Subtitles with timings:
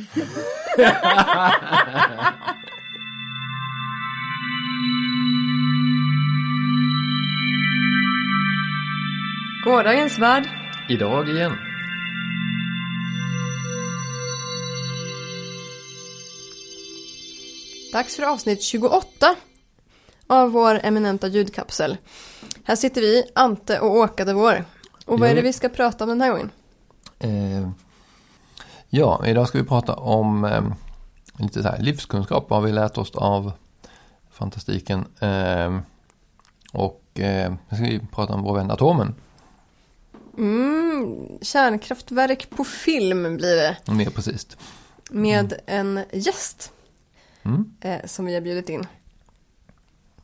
[9.64, 10.48] Gårdagens värld.
[10.88, 11.52] Idag igen.
[17.92, 19.36] Dags för avsnitt 28
[20.26, 21.96] av vår eminenta ljudkapsel.
[22.64, 24.64] Här sitter vi, Ante och Åka de vår.
[25.06, 26.50] Och vad är det vi ska prata om den här gången?
[27.18, 27.70] Eh,
[28.90, 30.62] ja, idag ska vi prata om eh,
[31.36, 32.50] lite så här livskunskap.
[32.50, 33.52] Vad vi lärt oss av
[34.30, 35.04] fantastiken.
[35.18, 35.78] Eh,
[36.72, 39.14] och eh, ska vi prata om vår vän atomen.
[40.38, 43.92] Mm, kärnkraftverk på film blir det.
[43.92, 44.46] Mer precis.
[45.10, 46.72] Med en gäst.
[47.42, 47.72] Mm.
[47.80, 48.86] Eh, som vi har bjudit in.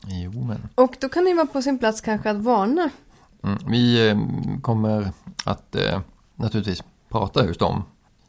[0.05, 0.69] Jo, men.
[0.75, 2.89] Och då kan det vara på sin plats kanske att varna.
[3.43, 3.57] Mm.
[3.67, 4.17] Vi eh,
[4.61, 5.11] kommer
[5.45, 6.01] att eh,
[6.35, 7.83] naturligtvis prata just om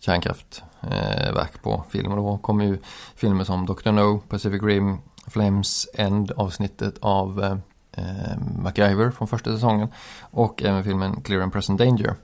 [0.09, 2.13] kärnkraftverk eh, på film.
[2.13, 2.79] Och då kommer ju
[3.17, 3.91] filmer som Dr.
[3.91, 7.57] No, Pacific Rim, Flames End avsnittet av eh,
[8.05, 9.89] eh, MacGyver från första säsongen.
[10.21, 12.15] Och även filmen Clear and Present Danger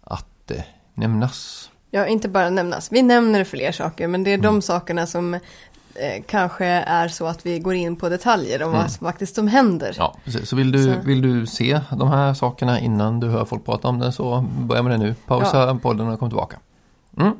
[0.00, 0.62] att eh,
[0.94, 1.70] nämnas.
[1.90, 2.92] Ja, inte bara nämnas.
[2.92, 4.62] Vi nämner fler saker, men det är de Mm.
[4.62, 5.40] sakerna som eh,
[6.26, 8.82] kanske är så att vi går in på detaljer om Mm.
[8.82, 9.94] vad som faktiskt som händer.
[9.98, 10.48] Ja, precis.
[10.48, 11.00] Så vill du, Så.
[11.06, 14.82] vill du se de här sakerna innan du hör folk prata om det så börja
[14.82, 15.14] med det nu.
[15.26, 16.56] Pausa podden och kom tillbaka.
[17.18, 17.32] Mm.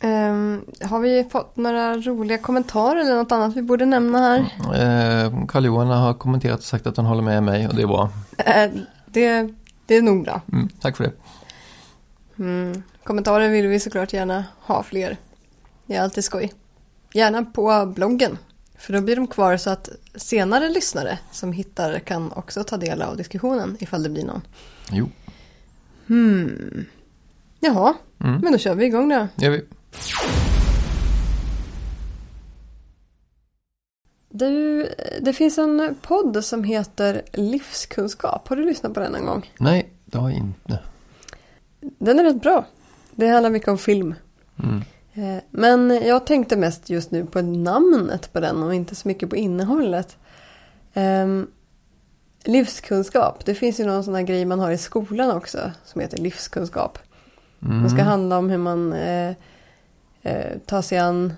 [0.00, 4.38] Ehm, har vi fått några roliga kommentarer eller något annat vi borde nämna här?
[4.74, 8.10] Eh, Karl-Johan har kommenterat och sagt att han håller med mig och det är bra.
[8.38, 8.70] Eh,
[9.06, 9.54] det,
[9.86, 10.40] det är nog bra.
[10.52, 11.12] Mm, tack för det.
[12.38, 12.82] Mm.
[13.04, 15.16] Kommentarer vill vi såklart gärna ha fler.
[15.86, 16.52] Det är alltid skoj.
[17.12, 18.38] Gärna på bloggen.
[18.78, 23.02] För då blir de kvar så att senare lyssnare som hittar kan också ta del
[23.02, 24.42] av diskussionen ifall det blir någon.
[24.90, 25.08] Jo,
[26.06, 26.84] Hmm.
[27.60, 28.40] Jaha, mm.
[28.40, 29.28] men då kör vi igång då.
[29.36, 29.64] gör vi.
[34.30, 34.86] Du,
[35.20, 38.48] det finns en podd som heter Livskunskap.
[38.48, 39.52] Har du lyssnat på den någon gång?
[39.58, 40.78] Nej, det har jag inte.
[41.80, 42.66] Den är rätt bra.
[43.10, 44.14] Det handlar mycket om film.
[44.62, 44.82] Mm.
[45.14, 49.30] Eh, Men jag tänkte mest just nu på namnet på den och inte så mycket
[49.30, 50.16] på innehållet.
[50.94, 51.46] Ehm,
[52.44, 53.44] livskunskap.
[53.44, 56.98] Det finns ju någon sån här grej man har i skolan också som heter livskunskap.
[57.62, 57.82] Mm.
[57.82, 59.32] Det ska handla om hur man eh,
[60.22, 61.32] eh, tar sig an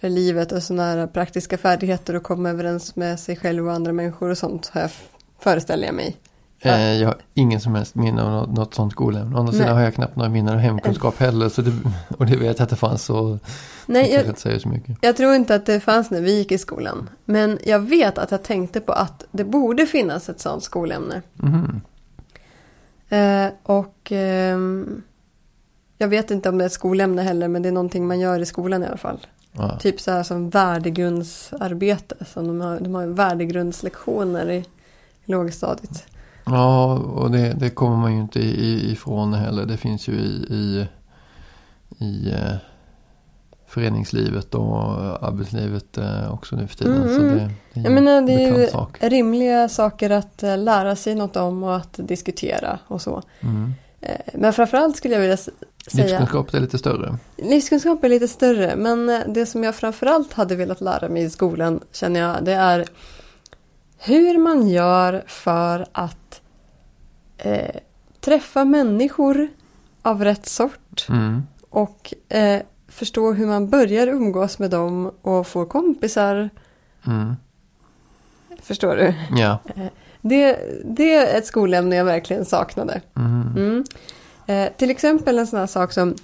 [0.00, 4.30] livet och sådana här praktiska färdigheter och komma överens med sig själv och andra människor
[4.30, 4.90] och sånt har jag
[5.38, 6.16] föreställer jag mig.
[6.60, 9.36] Eh, jag har ingen som helst minne av något, något sånt skolämne.
[9.36, 11.48] Å andra sidan har jag knappt några minnen av hemkunskap heller.
[11.48, 11.72] Så det,
[12.18, 13.38] och det vet jag att det fanns så
[13.86, 14.98] Nej, jag inte säga så mycket.
[15.00, 17.10] Jag tror inte att det fanns när vi gick i skolan.
[17.24, 21.22] Men jag vet att jag tänkte på att det borde finnas ett sånt skolämne.
[21.34, 21.80] Mhm.
[23.08, 25.02] Eh, och ehm,
[25.98, 28.40] jag vet inte om det är ett skolämne heller, men det är någonting man gör
[28.40, 29.18] i skolan i alla fall.
[29.52, 29.78] Ja.
[29.78, 32.14] Typ så här som värdegrundsarbete.
[32.32, 34.64] Som de, har, de har värdegrundslektioner i
[35.24, 36.04] lågstadiet.
[36.44, 39.64] Ja, och det, det kommer man ju inte ifrån heller.
[39.66, 40.86] Det finns ju i, i,
[42.04, 42.54] i eh,
[43.66, 44.72] föreningslivet och
[45.28, 47.02] arbetslivet eh, också nu för tiden.
[47.02, 47.34] Mm, Så mm.
[47.38, 48.96] det, det är Jag menar, en det är ju sak.
[49.00, 53.22] rimliga saker att eh, lära sig något om och att diskutera och så.
[53.40, 53.74] Mm.
[54.34, 55.36] Men framförallt skulle jag vilja
[55.90, 56.04] säga...
[56.04, 57.18] Livskunskap är lite större.
[57.36, 61.30] Livskunskap är lite större, men eh, det som jag framförallt hade velat lära mig i
[61.30, 62.84] skolan känner jag, det är
[63.98, 66.40] hur man gör för att
[67.38, 67.76] eh,
[68.20, 69.48] träffa människor
[70.02, 71.42] av rätt sort Mm.
[71.70, 76.50] och eh, förstå hur man börjar umgås med dem och får kompisar.
[77.06, 77.36] Mm.
[78.62, 79.14] Förstår du?
[79.40, 79.58] Ja.
[80.20, 83.00] Det, det är ett skolämne jag verkligen saknade.
[83.16, 83.84] Mm.
[84.46, 86.14] Eh, till exempel en sån här sak som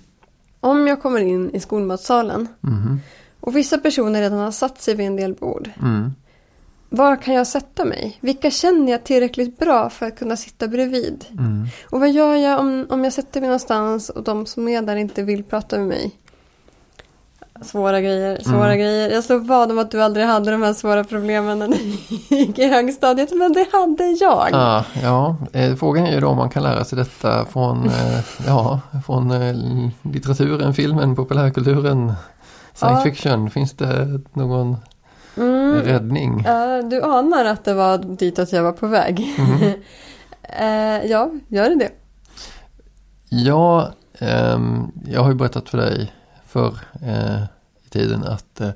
[0.60, 3.00] om jag kommer in i skolmatsalen Mm.
[3.40, 5.70] Och vissa personer redan har satt sig vid en del bord.
[5.82, 6.12] Mm.
[6.88, 8.18] Var kan jag sätta mig?
[8.20, 11.24] Vilka känner jag tillräckligt bra för att kunna sitta bredvid?
[11.30, 11.66] Mm.
[11.90, 14.96] Och vad gör jag om, om jag sätter mig någonstans och de som är där
[14.96, 16.10] inte vill prata med mig?
[17.64, 18.78] Svåra grejer, svåra Mm.
[18.78, 19.10] grejer.
[19.10, 21.76] Jag slår vad om att du aldrig hade de här svåra problemen när du
[22.36, 24.48] gick i högstadiet, men det hade jag.
[24.52, 28.20] Ah, ja, eh, frågan är ju då om man kan lära sig detta från, eh,
[28.46, 29.54] ja, från eh,
[30.02, 32.12] litteraturen, filmen, populärkulturen,
[32.74, 33.12] science Ja.
[33.14, 33.50] fiction.
[33.50, 34.76] Finns det någon
[35.36, 35.80] Mm.
[35.82, 36.42] räddning?
[36.46, 39.34] Ja, du anar att det var ditåt jag var på väg.
[39.38, 39.72] Mhm.
[40.58, 41.90] Eh, ja, gör det det?
[43.28, 46.12] Ja, ehm, jag har ju berättat för dig
[46.46, 46.66] för
[47.02, 47.42] eh,
[47.92, 48.70] tiden att, eh,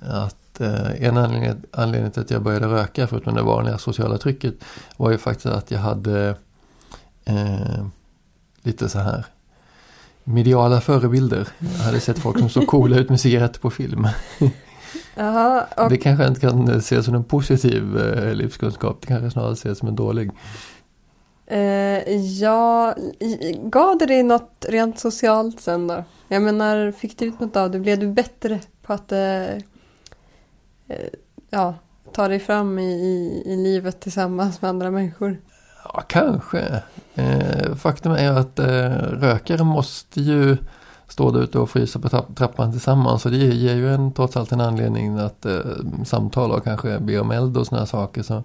[0.00, 4.54] att eh, en anledning, anledning till att jag började röka förutom det vanliga sociala trycket
[4.96, 6.36] var ju faktiskt att jag hade
[7.24, 7.86] eh,
[8.62, 9.24] lite så här
[10.24, 11.48] mediala förebilder.
[11.58, 14.08] Jag hade sett folk som såg coola ut med cigaretter på film.
[15.14, 18.98] Jaha, och, Det kanske inte kan ses som en positiv eh, livskunskap.
[19.00, 20.30] Det kanske snarare ses som en dålig
[21.46, 22.94] eh, ja,
[23.62, 26.04] gav det dig något rent socialt sen då?
[26.28, 27.78] Jag menar, fick du ut något av det?
[27.78, 29.52] Blev du bättre på att eh,
[30.86, 31.08] eh,
[31.50, 31.74] ja,
[32.12, 35.40] ta dig fram i, i, i livet tillsammans med andra människor?
[35.84, 36.82] Ja, kanske.
[37.14, 40.56] Eh, faktum är att eh, rökare måste ju
[41.08, 43.22] stå där ute och frysa på trapp- trappan tillsammans.
[43.22, 45.58] Så det ger ju en trots allt en anledning att eh,
[46.04, 48.22] samtala och kanske be om eld och sådana saker.
[48.22, 48.42] Så, eh,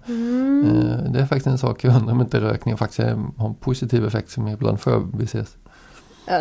[1.12, 3.00] det är faktiskt en sak jag undrar om inte rökning faktiskt
[3.38, 5.58] har en positiv effekt som ibland förbises.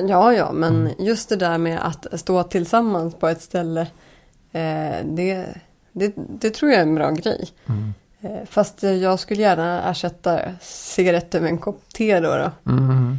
[0.08, 0.92] Ja, ja, men Mm.
[0.98, 3.80] just det där med att stå tillsammans på ett ställe,
[4.52, 5.46] eh, det,
[5.92, 7.48] det, det tror jag är en bra grej.
[7.66, 7.94] Mm.
[8.20, 12.28] Eh, fast jag skulle gärna ersätta cigaretter med en kopp te då.
[12.36, 12.70] då.
[12.72, 13.18] Mm.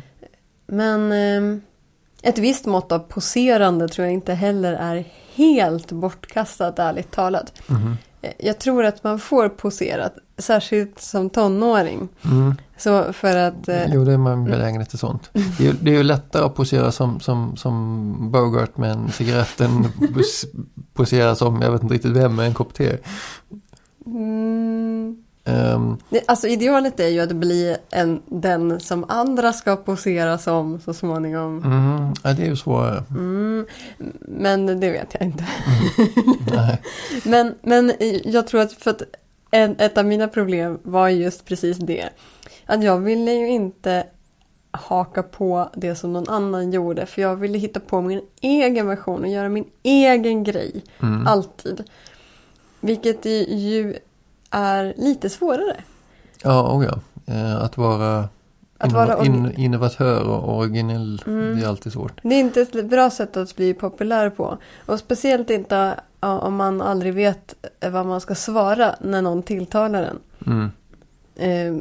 [0.67, 1.59] Men eh,
[2.21, 5.03] ett visst mått av poserande tror jag inte heller är
[5.35, 7.53] helt bortkastat, ärligt talat.
[7.69, 7.97] Mm.
[8.37, 12.09] Jag tror att man får posera, särskilt som tonåring.
[12.25, 12.55] Mm.
[12.77, 13.67] Så för att...
[13.67, 15.29] Eh, Jo, det är man benägen till sånt.
[15.33, 19.11] Det är, ju- det är ju lättare att posera som, som, som Bogart med en
[19.11, 20.45] cigarett än pos-
[20.93, 22.97] posera som, jag vet inte riktigt vem, med en kopp te.
[24.05, 30.79] mm, Ehm, alltså idealet är ju att bli en, den som andra ska posera som
[30.79, 31.63] så småningom.
[31.63, 33.03] mm, ja, det är ju svårare.
[33.09, 33.65] Mm,
[34.19, 35.45] men det vet jag inte.
[36.55, 36.81] Nej.
[37.25, 37.93] Men, men
[38.23, 39.01] jag tror att, för att
[39.51, 42.09] en, ett av mina problem var just precis det.
[42.65, 44.03] Att jag ville ju inte
[44.71, 47.05] haka på det som någon annan gjorde.
[47.05, 50.83] För jag ville hitta på min egen version och göra min egen grej.
[50.99, 51.27] Mm.
[51.27, 51.83] Alltid.
[52.79, 53.95] Vilket ju
[54.51, 55.75] är lite svårare.
[56.43, 56.99] Ja, oh ja.
[57.33, 58.29] Eh, Att vara,
[58.77, 61.55] Att vara in, innovatör och originell, Mm.
[61.59, 62.19] det är alltid svårt.
[62.23, 64.57] Det är inte ett bra sätt att bli populär på.
[64.85, 67.55] Och speciellt inte om man aldrig vet
[67.91, 70.19] vad man ska svara när någon tilltalar en.
[70.47, 70.71] Mm.
[71.35, 71.73] Eh,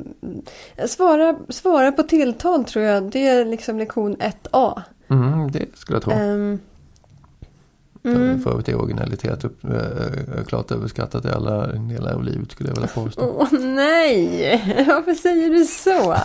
[0.86, 4.82] svara, svara på tilltal tror jag, det är liksom lektion 1A.
[5.08, 6.12] Mm, det skulle jag tro.
[6.12, 6.69] Ehm, För,
[8.04, 8.42] mm.
[8.42, 12.74] för övrigt är originalitet upp, äh, klart överskattat i alla delar av livet skulle jag
[12.76, 13.34] vilja påstå.
[13.38, 16.16] Åh nej, varför säger du så?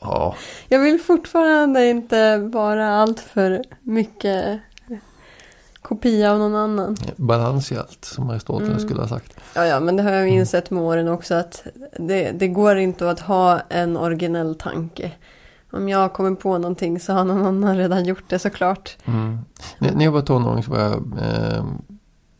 [0.00, 0.36] Ja,
[0.68, 4.60] Jag vill fortfarande inte vara allt för mycket
[5.82, 6.96] kopia av någon annan.
[7.16, 8.80] balans i allt som Aristoteles Mm.
[8.88, 9.36] skulle ha sagt.
[9.54, 11.66] Ja, ja, men det har jag insett med åren också att
[11.98, 15.12] det, det går inte att ha en originell tanke.
[15.70, 18.96] Om jag kommer på någonting så har någon annan redan gjort det såklart.
[19.04, 19.38] Mm.
[19.78, 21.64] När, jag var tonåring så var jag eh,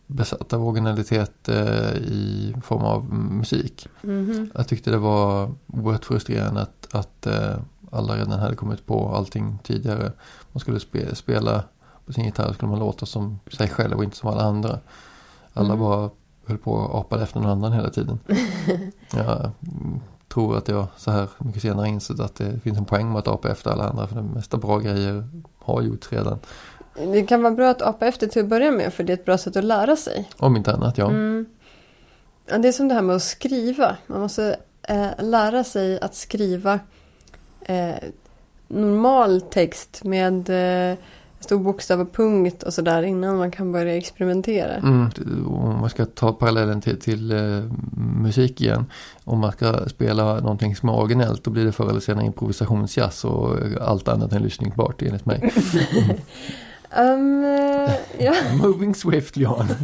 [0.07, 3.89] besatt av originalitet eh, i form av musik.
[4.03, 4.51] Mhm.
[4.55, 7.57] Jag tyckte det var oerhört frustrerande att, att eh,
[7.91, 10.13] alla redan hade kommit på allting tidigare.
[10.53, 11.65] Man skulle spe, spela
[12.07, 14.79] på sin gitarr skulle man låta som sig själv och inte som alla andra.
[15.53, 15.79] Alla Mm.
[15.81, 16.11] bara
[16.47, 18.19] höll på och apade efter någon annan hela tiden.
[19.11, 23.09] jag mm, tror att jag så här mycket senare insett att det finns en poäng
[23.13, 24.07] med att apa efter alla andra.
[24.07, 25.29] För de mesta bra grejer
[25.59, 26.39] har gjorts redan.
[26.95, 29.25] Det kan vara bra att apa efter till att börja med för det är ett
[29.25, 30.31] bra sätt att lära sig.
[30.37, 31.09] Om inte annat, ja.
[31.09, 31.47] Mm.
[32.47, 33.97] Ja, Det är som det här med att skriva.
[34.07, 36.81] Man måste eh, lära sig att skriva
[37.61, 37.95] eh,
[38.69, 40.51] normal text med
[40.91, 40.99] eh,
[41.41, 44.75] stor bokstav och punkt och sådär innan man kan börja experimentera.
[44.75, 45.11] Mm,
[45.47, 47.63] om man ska ta parallellen till, till eh,
[47.97, 48.87] musik igen.
[49.25, 53.25] Om man ska spela någonting som är originellt då blir det förr eller senare improvisationsjazz
[53.25, 55.53] och allt annat än lyssningsbart enligt mig.
[56.97, 58.35] Um, eh, ja.
[58.63, 59.67] Moving swift Jan.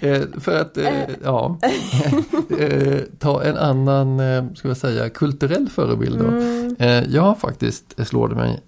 [0.00, 1.58] Eh, För att eh, ja,
[3.18, 4.20] ta en annan,
[4.56, 6.26] ska jag säga, kulturell förebild då.
[6.26, 7.04] Mm.
[7.08, 8.60] Jag har faktiskt, slår det mig,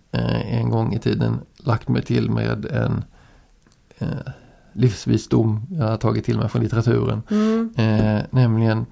[0.50, 3.04] en gång i tiden lagt mig till med en
[4.72, 7.22] livsvisdom jag har tagit till mig från litteraturen.
[7.30, 7.72] Mm.
[8.30, 8.86] Nämligen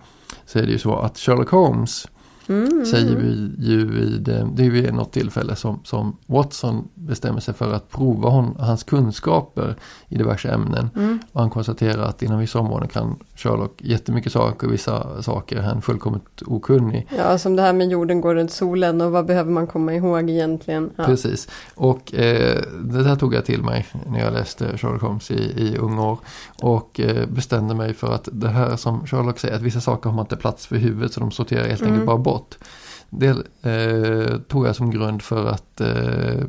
[0.46, 2.06] så är det ju så att Sherlock Holmes
[2.48, 2.84] Mm.
[2.86, 4.22] säger vi ju vid,
[4.54, 8.82] det är ju något tillfälle som, som Watson bestämmer sig för att prova hon, hans
[8.84, 9.74] kunskaper
[10.08, 10.90] i diverse ämnen.
[10.96, 11.18] Mm.
[11.32, 15.62] Och han konstaterar att inom vissa områden kan Sherlock jättemycket saker och vissa saker är
[15.62, 17.06] han fullkomligt okunnig.
[17.16, 20.30] Ja, som det här med jorden går runt solen och vad behöver man komma ihåg
[20.30, 20.90] egentligen?
[20.96, 21.04] Ja.
[21.04, 21.48] Precis.
[21.74, 25.76] Och eh, det där tog jag till mig när jag läste Sherlock Holmes i, i
[25.78, 26.18] unga år.
[26.62, 30.16] Och eh, bestämde mig för att det här som Sherlock säger, att vissa saker har
[30.16, 32.06] man inte plats för i huvudet så de sorterar helt enkelt Mm.
[32.06, 32.37] bara bort.
[33.10, 33.28] Det
[33.62, 36.44] eh, tog jag som grund för att eh,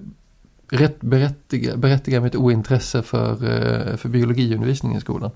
[0.69, 5.31] rätt berättiga, berättiga mitt ointresse för, eh, för biologiundervisning i skolan.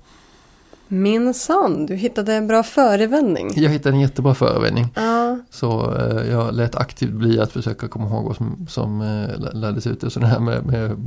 [0.93, 3.51] Minsann, du hittade en bra förevändning.
[3.55, 4.87] Jag hittade en jättebra förevändning.
[4.95, 9.53] Ja, Så eh, jag lät aktivt bli att försöka komma ihåg vad som, som eh,
[9.53, 10.03] lärdes ut.
[10.03, 10.97] Och här med, med,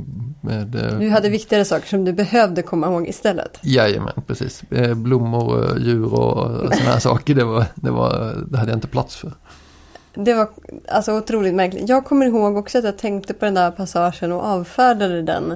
[0.41, 3.59] med eh, Du hade viktigare saker som du behövde komma ihåg istället.
[3.61, 4.63] Jajamän, precis.
[4.71, 7.35] Eh, blommor, djur och sådana här saker.
[7.35, 9.33] Det, var, det, var, det hade jag inte plats för.
[10.13, 10.49] Det var
[10.87, 11.89] alltså otroligt märkligt.
[11.89, 15.55] Jag kommer ihåg också att jag tänkte på den där passagen och avfärdade den.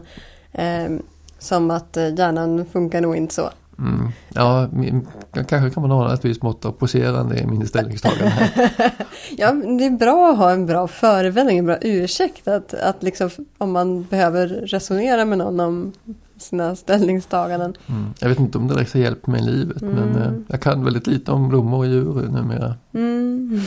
[0.52, 1.02] Eh,
[1.40, 3.50] som att eh, hjärnan funkar nog inte så.
[3.82, 4.12] Mm.
[4.30, 8.50] Ja, min, kanske kan man ha ett visst mått av poserande i min ställningstagande.
[9.38, 12.48] Ja, det är bra att ha en bra förevändning, en bra ursäkt.
[12.48, 15.94] Att, att liksom, om man behöver resonera med någon om
[16.42, 17.74] sina ställningstaganden.
[17.88, 18.14] Mm.
[18.20, 20.84] Jag vet inte om det direkt har hjälpt mig i livet men eh, jag kan
[20.84, 22.76] väldigt lite om blommor och djur numera.
[22.94, 23.62] Mm.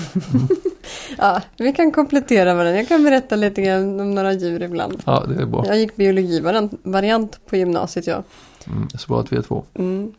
[1.18, 2.76] ja, vi kan komplettera varandra.
[2.76, 5.02] Jag kan berätta lite grann om några djur ibland.
[5.06, 5.64] Ja, det är bra.
[5.66, 8.23] Jag gick biologivariant på gymnasiet, ja.
[8.66, 8.88] Mm.
[9.30, 9.64] Vi är två.
[9.75, 10.14] Mm.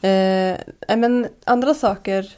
[0.00, 2.32] Eh, men andra saker.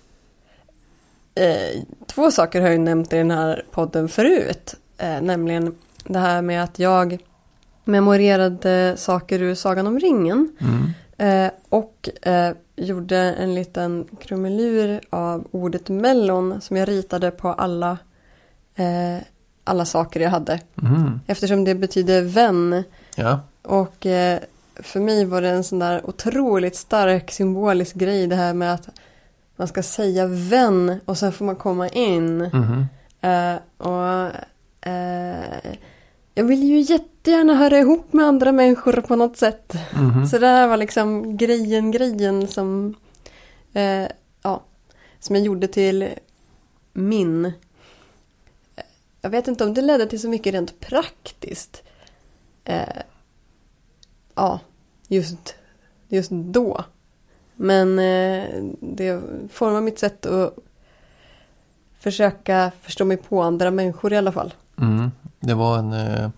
[1.35, 4.75] Eh, två saker har jag nämnt i den här podden förut.
[4.99, 7.19] Eh, nämligen det här med att jag
[7.85, 10.57] memorerade saker ur Sagan om ringen.
[10.61, 10.91] Mm.
[11.19, 17.99] Eh, och eh, gjorde en liten krumelur av ordet mellon som jag ritade på alla,
[18.75, 19.23] eh,
[19.65, 20.61] alla saker jag hade.
[20.83, 21.21] Mm.
[21.27, 22.85] Eftersom det betyder vän.
[23.17, 23.41] Ja.
[23.63, 24.41] Och eh,
[24.75, 28.89] för mig var det en sån där otroligt stark symbolisk grej det här med att
[29.57, 32.39] man ska säga vän och sen får man komma in.
[32.39, 32.87] Mhm.
[33.21, 34.31] Eh, och
[34.89, 35.77] eh,
[36.35, 39.75] jag vill ju jättegärna höra ihop med andra människor på något sätt.
[39.95, 40.27] Mhm.
[40.27, 42.95] Så det här var liksom grejen, grejen som,
[43.73, 44.07] eh,
[44.43, 44.63] ja,
[45.21, 46.09] som jag gjorde till
[46.93, 47.53] min.
[49.21, 51.83] Jag vet inte om det ledde till så mycket rent praktiskt.
[54.35, 54.61] Ja,
[55.09, 55.55] just,
[56.09, 56.85] just då.
[57.57, 59.21] Men eh, det
[59.53, 60.55] formar mitt sätt att
[61.99, 64.55] försöka förstå mig på andra människor i alla fall.
[64.79, 65.11] Mm.
[65.41, 66.31] Det var en, eh,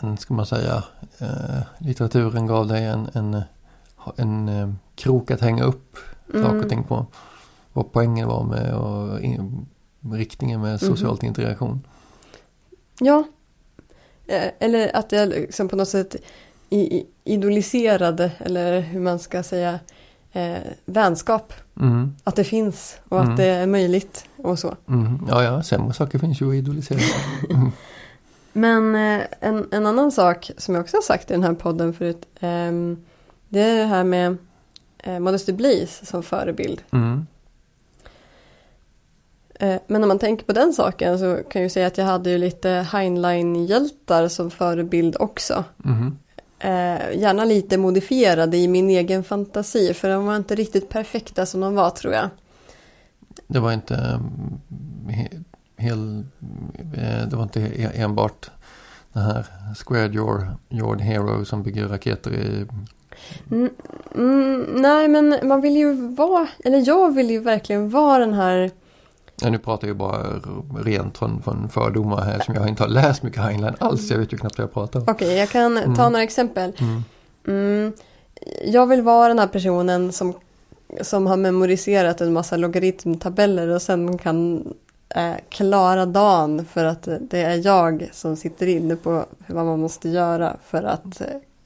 [0.00, 0.84] en ska man säga,
[1.18, 3.42] eh, litteraturen gav dig en, en,
[4.16, 6.60] en krok att hänga upp saker Mm.
[6.60, 7.06] och ting på.
[7.72, 9.66] Vad poängen var med och in,
[10.12, 10.78] riktningen med Mhm.
[10.78, 11.86] socialt integration.
[13.00, 13.24] Ja.
[14.58, 16.16] Eller att jag liksom på något sätt
[17.24, 19.78] idoliserade, eller hur man ska säga,
[20.32, 21.52] eh, vänskap.
[21.80, 22.14] Mm.
[22.24, 23.30] Att det finns och Mm.
[23.30, 24.76] att det är möjligt och så.
[24.88, 25.26] Mm.
[25.28, 26.98] Ja, ja, sämre saker finns ju att idolisera.
[27.50, 27.70] Mm.
[28.52, 31.92] Men eh, en, en annan sak som jag också har sagt i den här podden
[31.92, 32.26] förut.
[32.40, 33.04] ehm,
[33.48, 34.36] det är det här med
[34.98, 36.82] eh, Modesty Blaise som förebild.
[36.92, 37.26] Mm.
[39.54, 42.04] Eh, men om man tänker på den saken så kan jag ju säga att jag
[42.04, 45.64] hade ju lite Heinlein-hjältar som förebild också.
[45.76, 46.18] Mhm.
[46.62, 51.60] Eh, gärna lite modifierade i min egen fantasi för de var inte riktigt perfekta som
[51.60, 52.28] de var tror jag.
[53.46, 54.60] Det var inte mm,
[55.08, 55.44] he-
[55.76, 56.24] hel,
[56.94, 57.60] eh, det var inte
[57.94, 58.50] enbart
[59.12, 62.66] den här squared your, your hero som bygger raketer i
[63.50, 68.70] mm, nej men man vill ju vara, eller jag vill ju verkligen vara den här
[69.42, 70.22] Ja, nu pratar jag bara
[70.84, 74.10] rent från, från fördomar här som jag inte har läst mycket Heinlein alls.
[74.10, 75.06] Jag vet ju knappt vad jag pratar om.
[75.08, 75.94] Okej, jag kan ta Mm.
[76.12, 76.72] några exempel.
[76.78, 77.02] Mm.
[77.46, 77.92] Mm,
[78.64, 80.34] jag vill vara den här personen som,
[81.00, 84.68] som har memoriserat en massa logaritmtabeller och sen kan
[85.08, 90.08] eh, klara dagen för att det är jag som sitter inne på vad man måste
[90.08, 91.22] göra för att,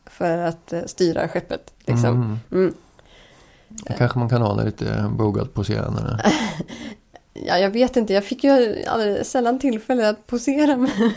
[0.06, 1.72] för att eh, styra skeppet.
[1.86, 2.14] Liksom.
[2.14, 2.38] Mm.
[2.52, 2.74] Mm.
[3.98, 6.20] Kanske man kan ana lite Bogart-poserande.
[7.36, 10.76] Ja, jag vet inte, jag fick ju alldeles sällan tillfälle att posera.
[10.76, 10.90] Men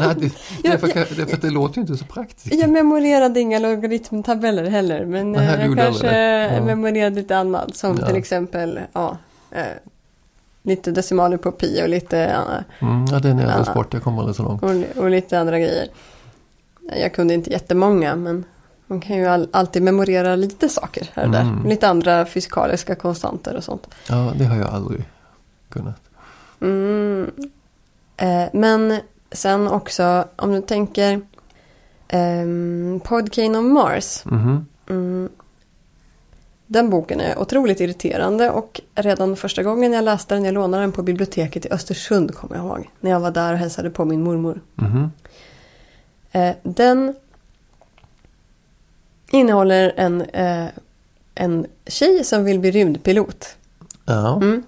[0.00, 0.30] Nej, det,
[0.62, 2.54] det, är för, Jag- det är för att det låter ju inte så praktiskt.
[2.54, 5.04] jag memorerade inga logaritmtabeller heller.
[5.04, 6.18] Men Nej, eh, jag kanske.
[6.54, 6.64] Ja.
[6.64, 7.76] memorerade lite annat.
[7.76, 8.06] Som Ja.
[8.06, 9.16] till exempel ja,
[9.50, 9.62] eh,
[10.62, 13.40] lite decimaler på pi och lite, eh, Mm, ja, det är Ja.
[13.54, 13.92] ädelsport.
[13.94, 14.62] Jag kommer aldrig så långt.
[14.62, 15.88] och, och lite andra grejer.
[17.00, 18.44] Jag kunde inte jättemånga men
[18.86, 21.40] man kan ju all, alltid memorera lite saker här och där.
[21.40, 21.66] Mm.
[21.68, 23.86] Lite andra fysikaliska konstanter och sånt.
[24.08, 25.04] Ja, det har jag aldrig
[25.76, 26.00] kunnat.
[26.60, 27.30] Mm.
[28.16, 29.00] Eh, men
[29.32, 31.20] sen också om du tänker
[32.08, 34.24] ehm, Podcane of Mars.
[34.24, 34.66] Mhm.
[34.88, 35.28] Mm.
[36.66, 40.92] Den boken är otroligt irriterande och redan första gången jag läste den, jag lånade den
[40.92, 42.90] på biblioteket i Östersund kommer jag ihåg.
[43.00, 44.60] När jag var där och hälsade på min mormor.
[44.74, 45.10] Mhm.
[46.32, 47.14] Eh, den
[49.30, 50.66] innehåller en, eh,
[51.34, 53.56] en tjej som vill bli rymdpilot.
[54.04, 54.36] Ja.
[54.36, 54.62] Mm.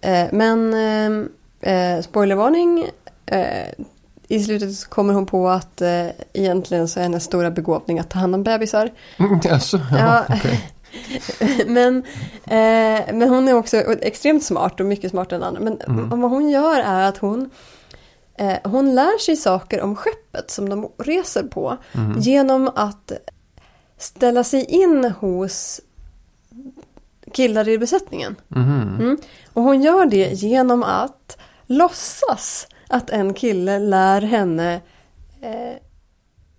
[0.00, 0.74] Eh, men
[1.62, 2.86] eh, eh, spoilervarning.
[4.28, 8.10] I slutet så kommer hon på att eh, egentligen så är hennes stora begåvning att
[8.10, 8.90] ta hand om bebisar.
[9.18, 10.36] Mm, alltså, ja, Ja.
[11.66, 11.96] men,
[12.44, 15.60] eh, men hon är också extremt smart och mycket smartare än andra.
[15.60, 16.20] Men Mm.
[16.20, 17.50] vad hon gör är att hon,
[18.38, 21.76] eh, hon lär sig saker om skeppet som de reser på.
[21.94, 22.18] Mm.
[22.20, 23.12] Genom att
[23.98, 25.80] ställa sig in hos
[27.32, 28.36] killar i besättningen.
[28.48, 28.96] Mhm.
[29.00, 29.16] Mm.
[29.52, 34.74] Och hon gör det genom att låtsas att en kille lär henne
[35.42, 35.76] eh,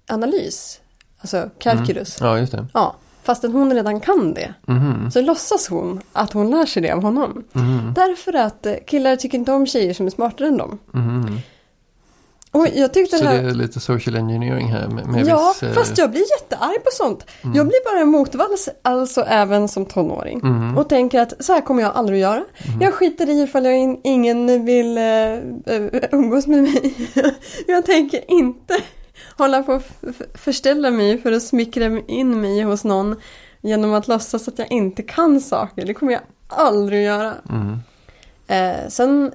[0.07, 0.79] analys.
[1.21, 2.17] Alltså calculus.
[2.19, 2.65] Ja, just det.
[2.73, 4.53] Ja, fastän hon redan kan det.
[4.67, 5.11] Mhm.
[5.11, 7.43] Så låtsas hon att hon lär sig det av honom.
[7.53, 7.93] Mhm.
[7.95, 10.79] Därför att eh, killar tycker inte om tjejer som är smartare än dem.
[12.53, 13.43] Och jag tyckte Så det det här...
[13.43, 15.63] är lite social engineering här med, med Ja, viss...
[15.63, 17.25] eh, fast jag blir jättearg på sånt.
[17.41, 20.39] Jag blir bara motvalls, alltså även som tonåring.
[20.43, 20.77] Mhm.
[20.77, 22.43] Och tänker att så här kommer jag aldrig att göra.
[22.81, 25.03] Jag skiter i ifall jag in, ingen vill eh,
[26.11, 26.95] umgås med mig.
[27.67, 28.73] jag tänker inte
[29.37, 29.73] hålla på
[30.09, 33.15] f- förställa mig för att smickra in mig hos någon
[33.61, 35.85] genom att låtsas att jag inte kan saker.
[35.85, 37.33] Det kommer jag aldrig att göra.
[37.49, 37.79] Mhm.
[38.47, 39.31] Eh, sen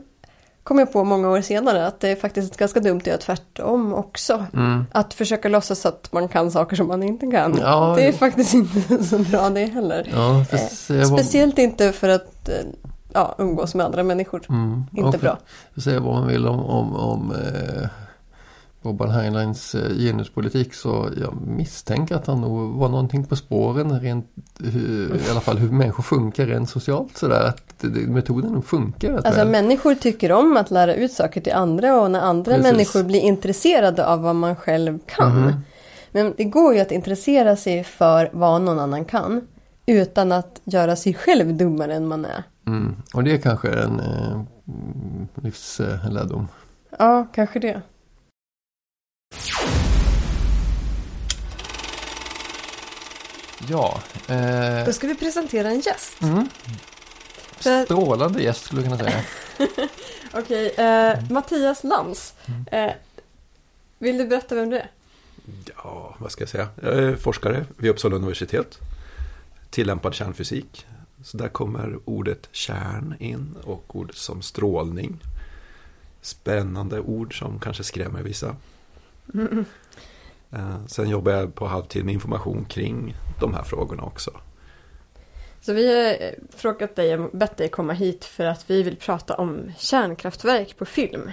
[0.66, 3.94] kom jag på många år senare att det är faktiskt ganska dumt att göra tvärtom
[3.94, 4.44] också.
[4.54, 4.86] Mm.
[4.92, 7.58] Att försöka låtsas att man kan saker som man inte kan.
[7.60, 8.18] Ja, det är jo.
[8.18, 10.08] faktiskt inte så bra det heller.
[10.14, 10.44] Ja,
[10.90, 11.02] Eh.
[11.04, 12.54] Speciellt inte för att eh,
[13.12, 14.42] ja, umgås med andra människor.
[14.48, 14.84] Mm.
[14.92, 15.38] Inte för- bra.
[15.76, 17.88] Säga vad man vill om, om, om eh,
[18.86, 24.26] Boban Heinleins eh, genuspolitik så jag misstänker att han nog var någonting på spåren rent,
[24.58, 27.48] hur, i alla fall hur människor funkar rent socialt sådär.
[27.48, 29.48] Att metoden funkar Alltså väl.
[29.48, 32.72] människor tycker om att lära ut saker till andra och när andra Precis.
[32.72, 35.40] människor blir intresserade av vad man själv kan.
[35.40, 35.52] Mhm.
[36.12, 39.40] Men det går ju att intressera sig för vad någon annan kan
[39.86, 42.42] utan att göra sig själv dummare än man är.
[42.66, 42.96] Mm.
[43.14, 46.48] Och det är kanske en eh, mm, livslärdom.
[46.98, 47.82] Ja, kanske det.
[53.68, 54.00] Ja.
[54.28, 56.22] Eh, Då ska vi presentera en gäst.
[56.22, 56.48] mm.
[57.84, 59.24] Strålande gäst skulle jag kunna säga.
[60.32, 62.34] Okej, eh, Mattias Lantz.
[62.72, 62.90] Eh,
[63.98, 64.90] vill du berätta vem du är?
[65.84, 66.68] Ja, vad ska jag säga?
[66.82, 68.78] Jag är forskare vid Uppsala universitet.
[69.70, 70.86] Tillämpad kärnfysik.
[71.24, 75.18] Så där kommer ordet kärn in och ord som strålning.
[76.22, 78.56] Spännande ord som kanske skrämmer vissa.
[80.52, 84.30] Eh, Sen jobbar jag på halvtid med information kring de här frågorna också.
[85.60, 89.34] Så vi har eh, frågat dig, bett dig komma hit för att vi vill prata
[89.34, 91.30] om kärnkraftverk på film.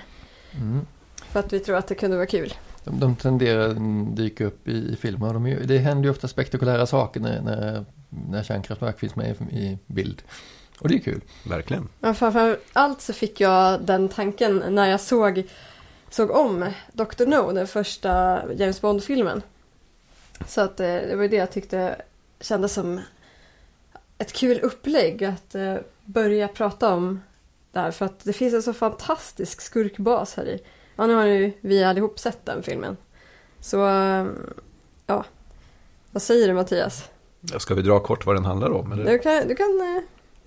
[0.51, 0.85] Mm.
[1.15, 2.53] För att vi tror att det kunde vara kul.
[2.83, 3.77] De, de tenderar att
[4.15, 5.33] dyka upp i, i filmer.
[5.33, 9.55] De, är det händer ju ofta spektakulära saker när, när, när kärnkraftverk finns med i,
[9.57, 10.21] i bild.
[10.79, 11.21] Och det är kul.
[11.49, 11.89] Verkligen.
[11.99, 15.43] Men framför allt så fick jag den tanken när jag såg,
[16.13, 17.25] såg om Dr.
[17.25, 19.41] No, den första James Bond-filmen.
[20.47, 22.01] Så att eh, det var det jag tyckte
[22.39, 23.01] kändes som
[24.17, 27.21] ett kul upplägg att eh, börja prata om
[27.71, 27.91] där.
[27.91, 30.59] För att det finns en så fantastisk skurkbas här i.
[30.95, 32.97] Ja, nu har ju vi allihop sett den filmen.
[33.59, 34.25] Så, eh,
[35.07, 35.25] ja.
[36.11, 37.09] Vad säger du Mattias?
[37.57, 38.91] Ska vi dra kort vad den handlar om?
[38.91, 39.11] Eller?
[39.11, 40.03] Du kan, du kan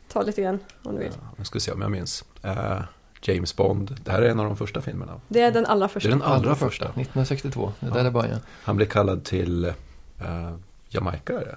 [0.08, 1.12] ta lite grann om du vill.
[1.20, 2.24] Ja, Nu ska vi se om jag minns.
[2.42, 2.82] Eh,
[3.28, 5.20] James Bond, det här är en av de första filmerna.
[5.28, 6.08] Det är den allra Det första.
[6.08, 6.66] är den allra första.
[6.66, 7.72] första, 1962.
[7.80, 8.02] Det är där Ja.
[8.04, 8.38] det börjar.
[8.62, 10.54] Han blev kallad till eh,
[10.88, 11.56] Jamaica är det.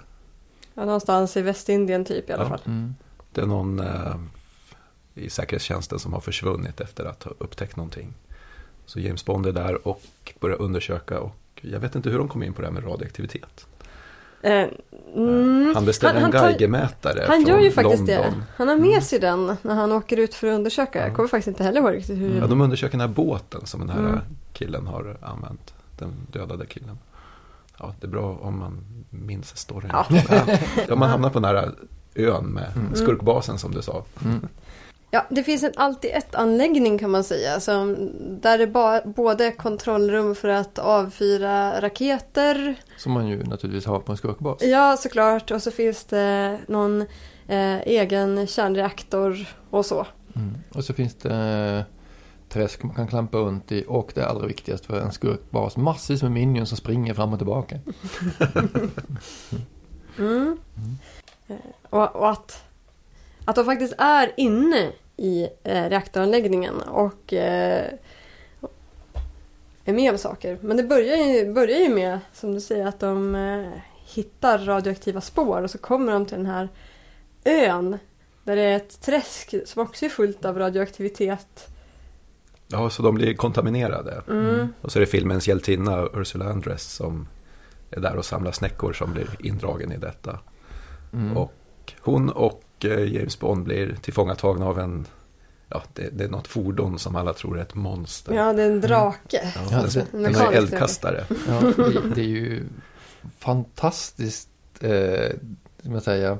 [0.74, 2.48] Ja, någonstans i Västindien typ i alla Ja.
[2.48, 2.60] fall.
[2.66, 2.94] Mm.
[3.32, 4.14] Det är någon eh,
[5.14, 8.14] i säkerhetstjänsten som har försvunnit efter att ha upptäckt någonting.
[8.86, 10.02] Så James Bond är där och
[10.40, 13.66] börjar undersöka och jag vet inte hur de kom in på det här med radioaktivitet.
[14.42, 14.66] Eh,
[15.16, 18.16] mm, Han beställer Han- en tar- Geigermätare han från gör ju faktiskt London.
[18.16, 18.34] det.
[18.56, 21.06] Han har med sig den när han åker ut för att undersöka.
[21.06, 22.38] Jag kommer faktiskt inte heller ihåg riktigt hur.
[22.38, 24.18] Ja, de undersöker den här båten som den här Mm.
[24.52, 25.74] killen har använt.
[25.98, 26.98] Den dödade killen.
[27.78, 29.90] Ja, det är bra om man minns storyn.
[29.92, 30.06] Ja.
[30.88, 31.72] Ja, man hamnar på den här
[32.14, 32.94] ön med Mm.
[32.94, 34.04] skurkbasen som du sa.
[35.12, 35.24] Mm.
[35.30, 37.60] Ja, det finns en alltid ett anläggning kan man säga.
[37.60, 42.74] Som, där det ba, både är kontrollrum för att avfyra raketer.
[42.96, 44.62] Som man ju naturligtvis har på en skurkbas.
[44.62, 45.50] Ja, såklart.
[45.50, 47.00] Och så finns det någon
[47.48, 50.06] eh, egen kärnreaktor och så.
[50.36, 50.54] Mm.
[50.74, 51.82] Och så finns det eh,
[52.48, 55.76] träsk man kan klampa runt i och det allra viktigaste för en skurkbas.
[55.76, 57.78] Massvis med minions som springer fram och tillbaka.
[60.18, 60.58] Mm.
[61.48, 61.56] Eh,
[61.90, 62.64] Och, och att,
[63.44, 67.92] att de faktiskt är inne i eh, reaktoranläggningen och eh,
[69.84, 70.58] är med om saker.
[70.60, 73.70] Men det börjar ju, börjar ju med, som du säger, att de eh,
[74.14, 76.68] hittar radioaktiva spår och så kommer de till den här
[77.44, 77.98] ön
[78.44, 81.68] där det är ett träsk som också är fullt av radioaktivitet.
[82.68, 84.22] Ja, så de blir kontaminerade.
[84.28, 84.68] Mm.
[84.80, 87.28] Och så är det filmens hjältinna Ursula Andress som
[87.90, 90.38] är där och samlar snäckor som blir indragen i detta.
[91.12, 91.36] Mm.
[91.36, 91.52] Och
[91.90, 95.06] Och hon och eh, James Bond blir tillfångatagna av en,
[95.68, 98.34] ja det, det är något fordon som alla tror är ett monster.
[98.34, 99.52] Ja, det är en drake.
[99.54, 101.24] Ja, Ja, den, det- den mekanisk är eldkastare.
[101.48, 102.64] Ja, det, det är ju
[103.38, 104.48] fantastiskt,
[104.80, 105.30] eh,
[105.82, 106.38] man säga,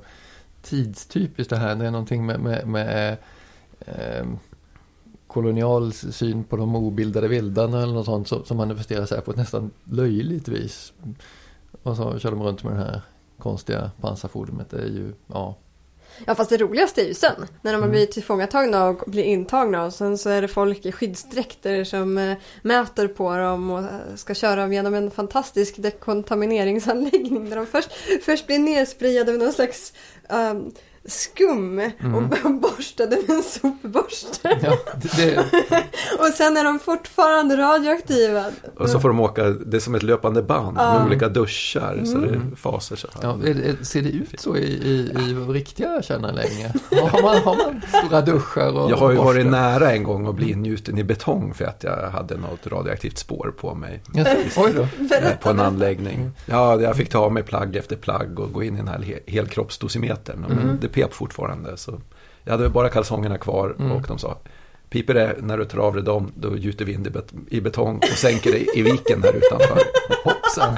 [0.63, 1.75] tidstypiskt det här.
[1.77, 3.17] Det är någonting med, med, med
[3.81, 4.27] eh,
[5.27, 9.37] kolonial syn på de obildade vildarna eller något sånt som, som manifesterar sig på ett
[9.37, 10.93] nästan löjligt vis.
[11.83, 13.01] Och så kör de runt med det här
[13.39, 14.71] konstiga pansarfordonet.
[14.71, 15.57] Det är ju, ja.
[16.27, 17.47] Ja fast det roligaste är ju sen.
[17.63, 17.91] När de har Mm.
[17.91, 22.37] blivit tillfångatagna och blir intagna och sen så är det folk i skyddsdräkter som eh,
[22.63, 23.85] mäter på dem och eh,
[24.17, 27.91] ska köra dem genom en fantastisk dekontamineringsanläggning där de först,
[28.25, 29.93] först blir nersprayade med någon slags
[30.29, 30.71] ehm,
[31.11, 31.71] skum
[32.01, 32.15] Mm.
[32.15, 32.23] och,
[32.61, 34.59] borstade med en sopborste.
[34.63, 35.45] ja det, det,
[36.19, 38.45] Och sen är de fortfarande radioaktiva.
[38.77, 40.95] Och så får de åka, det är som ett löpande band Ja.
[40.99, 42.03] med olika duschar.
[42.05, 42.51] Så Mm.
[42.51, 43.21] det faser så här.
[43.23, 46.73] ja, är, det- ser det ut så i, i, i riktiga kärnanläggningar?
[47.11, 49.61] Har man, har man stora duschar och Jag har ju och varit borstar?
[49.61, 53.55] nära en gång att bli ingjuten i betong för att jag hade något radioaktivt spår
[53.61, 54.03] på mig.
[54.15, 54.25] Ja,
[54.57, 54.87] oj då.
[55.43, 56.31] På en anläggning.
[56.47, 58.99] Ja, jag fick ta av mig plagg efter plagg och gå in i den här
[58.99, 60.41] he- helkroppsdosimetern.
[60.49, 60.79] Men Mm.
[60.81, 61.77] det pep fortfarande.
[61.77, 62.01] Så
[62.45, 63.93] jag hade bara kalsongerna kvar Mm.
[63.93, 64.39] och de sa
[64.91, 67.97] Piper det när du tar av dig dem, då gjuter vi in det i betong
[67.97, 69.79] och sänker det i viken här utanför.
[70.25, 70.77] Hoppsan.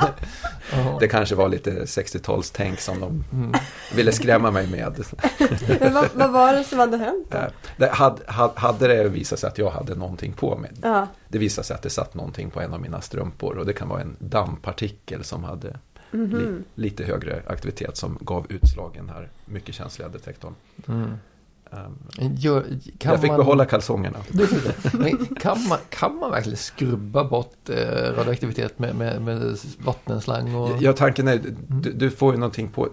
[1.01, 3.53] Det kanske var lite 60-talstänk som de Mm.
[3.95, 5.05] ville skrämma mig med.
[5.81, 7.27] Men vad, vad var det som hade hänt?
[7.31, 7.39] då?
[7.39, 7.45] Eh,
[7.77, 10.71] Det hade, hade- hade det visat sig att jag hade någonting på mig.
[10.83, 11.07] Ja.
[11.29, 13.89] Det visade sig att det satt någonting på en av mina strumpor och det kan
[13.89, 15.79] vara en dammpartikel som hade
[16.13, 16.39] Mhm.
[16.39, 20.55] li, lite högre aktivitet som gav utslag i den här mycket känsliga detektorn.
[20.89, 21.11] Mm.
[21.71, 22.65] Um, Gör,
[22.99, 24.19] kan jag fick man, behålla kalsongerna.
[25.41, 27.77] Kan, man, kan man verkligen skrubba bort eh,
[28.17, 30.55] radioaktivitet med, med, med vattenslang?
[30.55, 30.71] Och...
[30.83, 32.89] Ja, tanken är, du, du får ju någonting på,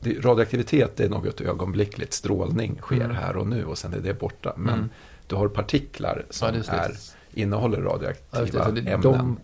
[0.00, 3.16] det- radioaktivitet är något ögonblickligt, strålning sker Mm.
[3.16, 4.52] här och nu och sen är det borta.
[4.56, 4.88] Men Mm.
[5.26, 6.92] du har partiklar som Ja, är
[7.36, 9.00] innehåller Ja, radioaktiva Så det, ämnen.
[9.00, 9.36] de,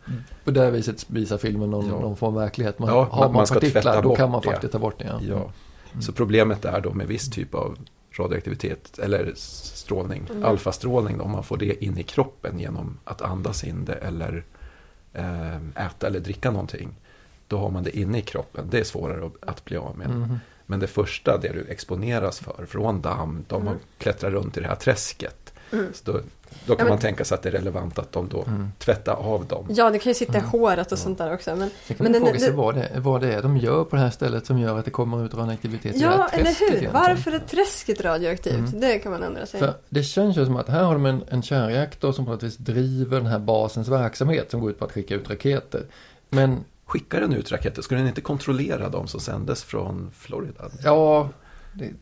[0.45, 2.01] på det viset visar filmen någon, Ja.
[2.01, 2.79] någon form av verklighet.
[2.79, 5.05] Man, Ja, har man- man, partiklar då kan man faktiskt ta bort det.
[5.05, 5.21] Ja.
[5.29, 6.01] Ja.
[6.01, 7.79] Så problemet är då med viss typ av
[8.19, 10.45] radioaktivitet eller strålning, Mm.
[10.45, 14.45] alfastrålning, då, om man får det in i kroppen genom att andas in det eller
[15.13, 16.89] eh, äta eller dricka någonting.
[17.49, 20.11] Då har man det inne i kroppen, det är svårare att, att bli av med.
[20.11, 20.39] Mhm.
[20.67, 23.75] Men det första, det du exponeras för från damm, de Mm.
[23.99, 25.42] klättrat runt i det här träsket.
[25.73, 25.87] Mm.
[25.95, 26.21] Så då,
[26.67, 28.73] då kan men- man tänka sig att det är relevant att de då Mm.
[28.79, 29.67] tvättar av dem.
[29.71, 30.51] Ja, det kan ju sitta i Mm.
[30.51, 31.03] håret och Ja.
[31.03, 31.57] sånt där också.
[31.57, 33.97] Men, Sen kan Men man fråga sig vad det, vad det är de gör på
[33.97, 36.61] det här stället som gör att det kommer ut radioaktivitet i det ja, här eller
[36.61, 36.67] hur?
[36.67, 36.93] egentligen.
[36.93, 38.55] Varför är träsket radioaktivt?
[38.69, 38.81] Mm.
[38.81, 39.61] Det kan man undra sig.
[39.61, 42.43] För det känns ju som att här har de en, en kärnreaktor som på något
[42.43, 45.83] vis driver den här basens verksamhet som går ut på att skicka ut raketer.
[46.29, 50.65] Men Skickar den ut raketer, skulle den inte kontrollera dem som sändes från Florida?
[50.85, 51.29] ja,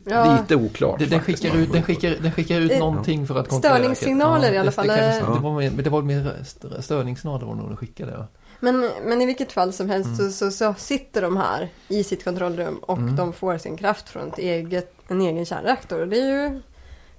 [0.05, 0.37] Ja.
[0.41, 1.39] Lite oklart den, faktiskt.
[1.43, 4.53] skickar ut, den, skickar, den skickar ut Eh, någonting för att kontrollera störningssignaler raketer.
[4.53, 7.67] i alla fall, Det, det, var mer, men det var mer st- störningssignaler var nog
[7.69, 8.11] de skickade.
[8.11, 8.27] Ja.
[8.59, 10.17] Men, men i vilket fall som helst Mm.
[10.17, 13.15] så, så, så sitter de här i sitt kontrollrum och Mm.
[13.15, 16.05] de får sin kraft från ett eget, en egen kärnreaktor.
[16.05, 16.61] Det är ju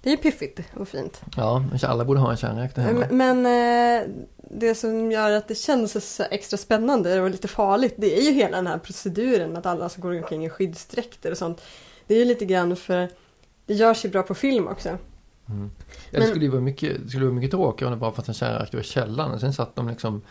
[0.03, 1.21] det är piffigt och fint.
[1.37, 3.07] ja, men alla borde ha en kärnreaktor hemma.
[3.11, 4.09] Men eh,
[4.51, 8.31] det som gör att det känns så extra spännande och lite farligt det är ju
[8.33, 11.61] hela den här proceduren att alla som går omkring i skyddsdräkter och sånt.
[12.13, 13.09] Det är ju lite grann för
[13.67, 14.89] det görs ju bra på film också.
[14.89, 14.99] Mm.
[15.49, 18.13] Ja, det Men- skulle ju vara mycket, det skulle vara mycket tråkigare om det bara
[18.13, 19.33] fanns en kärnreaktor i källaren.
[19.33, 20.23] Och sen satt de liksom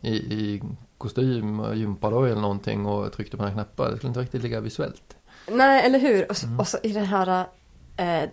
[0.00, 0.62] i, i
[0.98, 3.90] kostym och gympadoj eller någonting och tryckte på några knappar.
[3.90, 5.16] Det skulle inte riktigt ligga visuellt.
[5.50, 6.30] Nej, eller hur?
[6.30, 6.60] Och så, Mm.
[6.60, 7.44] och så i det här...
[7.96, 8.28] Eh,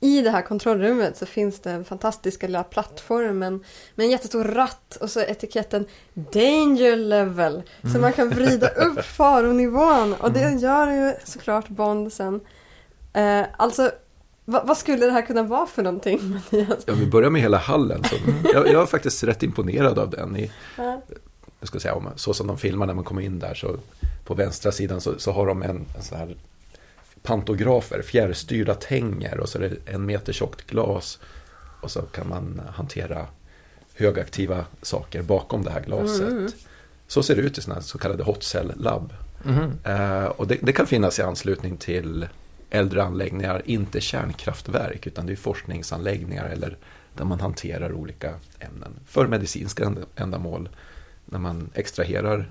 [0.00, 4.98] I det här kontrollrummet så finns det en fantastiska lilla plattformen med en jättestor ratt
[5.00, 7.62] och så etiketten Danger Level.
[7.82, 8.00] Så Mm.
[8.00, 10.58] man kan vrida upp faronivån och det Mm.
[10.58, 12.40] gör ju såklart Bond sen.
[13.12, 13.90] Eh, alltså,
[14.44, 16.78] vad, vad skulle det här kunna vara för någonting Mattias?
[16.86, 18.04] Ja, vi börjar med hela hallen.
[18.04, 18.16] Så
[18.54, 20.36] jag, jag är faktiskt rätt imponerad av den.
[20.36, 21.02] I, Ja.
[21.60, 23.76] jag ska säga, om, så som de filmar när man kommer in där så
[24.24, 26.36] på vänstra sidan så, så har de en, en sån här
[27.28, 31.18] pantografer, fjärrstyrda tänger och så är det en meter tjockt glas
[31.80, 33.26] och så kan man hantera
[33.94, 36.28] högaktiva saker bakom det här glaset.
[36.28, 36.48] Mm.
[37.06, 39.12] Så ser det ut i sådana så kallade hot cell labb.
[39.42, 39.78] Mhm.
[39.84, 42.28] Eh, och det, det kan finnas i anslutning till
[42.70, 46.76] äldre anläggningar, inte kärnkraftverk utan det är forskningsanläggningar eller
[47.16, 50.68] där man hanterar olika ämnen för medicinska änd- ändamål.
[51.24, 52.50] När man extraherar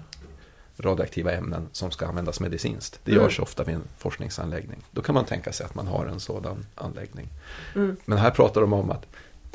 [0.79, 2.99] radioaktiva ämnen som ska användas medicinskt.
[3.03, 3.23] Det Mm.
[3.23, 4.79] görs ofta vid en forskningsanläggning.
[4.91, 7.27] Då kan man tänka sig att man har en sådan anläggning.
[7.75, 7.95] Mm.
[8.05, 9.05] Men här pratar de om att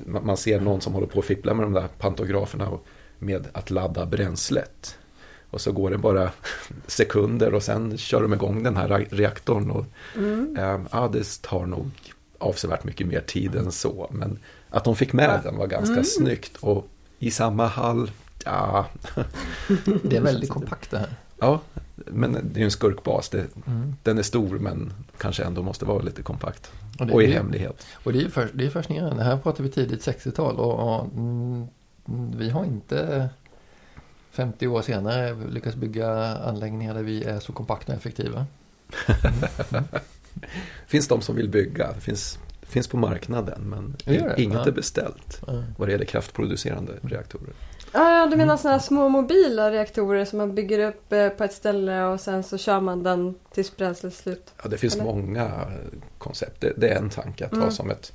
[0.07, 2.85] man ser någon som håller på att fippla med de där pantograferna och
[3.19, 4.99] med att ladda bränslet.
[5.51, 6.31] Och så går det bara
[6.87, 9.71] sekunder och sen kör de igång den här re- reaktorn.
[9.71, 9.85] Och,
[10.17, 10.57] Mm.
[10.59, 11.91] eh, ja, det tar nog
[12.39, 14.09] avsevärt mycket mer tid än så.
[14.11, 14.39] Men
[14.71, 16.05] att de fick med den var ganska Mm.
[16.05, 16.57] snyggt.
[16.57, 16.87] Och
[17.19, 18.11] i samma hall,
[18.44, 18.87] ja,
[20.02, 21.09] Det är väldigt kompakt det här.
[21.40, 21.61] ja,
[22.07, 23.28] men det är ju en skurkbas.
[23.28, 23.94] Det, Mm.
[24.02, 26.70] den är stor men kanske ändå måste vara lite kompakt.
[26.98, 27.87] Och, det, Och i det- hemlighet.
[28.05, 29.24] Och det är ju för, det är fascinerande.
[29.24, 31.66] Här pratar vi tidigt 60-tal och, och mm,
[32.37, 33.28] vi har inte
[34.31, 38.46] 50 år senare lyckats bygga anläggningar där vi är så kompakta och effektiva.
[40.87, 41.92] finns de som vill bygga.
[41.92, 43.96] Det finns, finns på marknaden men
[44.37, 44.66] inget Ja.
[44.66, 45.40] är beställt.
[45.46, 45.62] Ja.
[45.78, 47.52] Vad det gäller kraftproducerande reaktorer.
[47.92, 51.52] Ja, du menar sådana här små mobila reaktorer som man bygger upp eh, på ett
[51.52, 54.50] ställe och sen så kör man den tills bränslet är slut.
[54.62, 55.05] Ja, det finns Eller?
[55.05, 55.50] många
[56.18, 56.61] koncept.
[56.61, 57.70] Det, det är en tanke att ha Mm.
[57.72, 58.12] som ett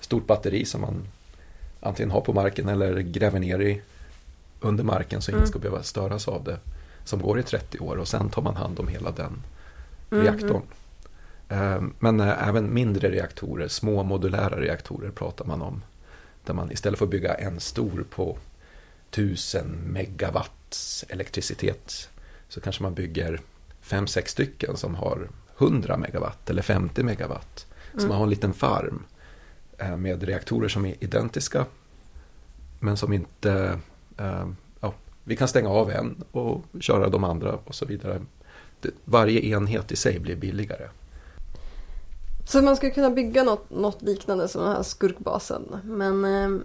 [0.00, 1.04] stort batteri som man
[1.80, 3.82] antingen har på marken eller gräver ner i
[4.60, 5.48] under marken så ingen Mm.
[5.50, 6.56] ska behöva störas av det.
[7.04, 9.42] Som går i 30 år och sen tar man hand om hela den
[10.10, 10.20] Mhm.
[10.22, 10.62] reaktorn.
[11.48, 15.82] Eh, Men eh, även mindre reaktorer, små modulära reaktorer pratar man om.
[16.44, 18.38] Där man istället för att bygga en stor på
[19.10, 22.08] 1000 megawatts elektricitet
[22.48, 23.40] så kanske man bygger
[23.80, 27.66] fem sex stycken som har 100 megawatt eller 50 megawatt.
[27.92, 28.08] Så Mm.
[28.08, 29.02] man har en liten farm
[29.78, 31.66] eh, med reaktorer som är identiska
[32.80, 33.78] men som inte...
[34.18, 34.48] eh,
[34.80, 34.94] Ja,
[35.24, 38.20] vi kan stänga av en och köra de andra och så vidare.
[39.04, 40.88] Varje enhet i sig blir billigare.
[42.46, 45.62] Så man skulle kunna bygga något, något liknande som den här skurkbasen.
[45.84, 46.60] Men eh,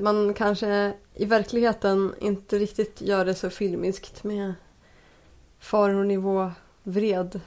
[0.00, 4.54] man kanske i verkligheten inte riktigt gör det så filmiskt med
[5.60, 7.40] faronivå vred.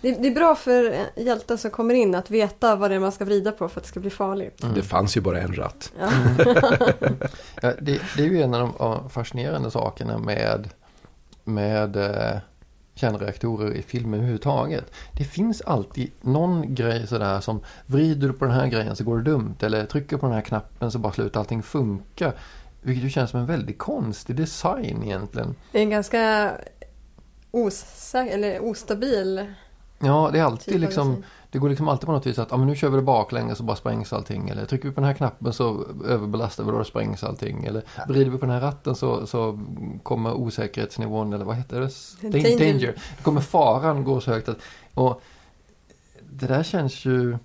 [0.00, 3.12] Det, det är bra för hjälten som kommer in att veta vad det är man
[3.12, 4.62] ska vrida på för att det ska bli farligt.
[4.62, 4.74] Mm.
[4.74, 5.92] Det fanns ju bara en ratt.
[5.98, 6.10] Ja.
[7.62, 10.68] Ja, det, det är ju en av de fascinerande sakerna med,
[11.44, 12.38] med eh,
[12.94, 14.92] kärnreaktorer i film överhuvudtaget.
[15.12, 19.18] Det finns alltid någon grej sådär som vrider du på den här grejen så går
[19.18, 22.32] det dumt eller trycker på den här knappen så bara slutar allting funka.
[22.82, 25.54] Vilket ju känns som en väldigt konstig design egentligen.
[25.72, 26.52] Det är en ganska
[27.50, 29.46] osäker, eller ostabil
[30.04, 31.24] Ja, det är typ alltid av liksom.
[31.52, 33.60] Det går liksom alltid på något vis att ja, men nu kör vi det baklänges
[33.60, 34.48] och bara sprängs allting.
[34.48, 37.64] Eller trycker vi på den här knappen så överbelastar vi och då sprängs allting.
[37.64, 39.60] Eller vrider vi på den här ratten så, så
[40.02, 41.90] kommer osäkerhetsnivån, eller vad heter det?
[42.30, 42.58] Danger.
[42.58, 42.72] Danger.
[42.72, 42.94] Danger.
[43.18, 44.58] Då kommer faran gå så högt att...
[44.94, 45.22] Och
[46.30, 47.38] det där känns ju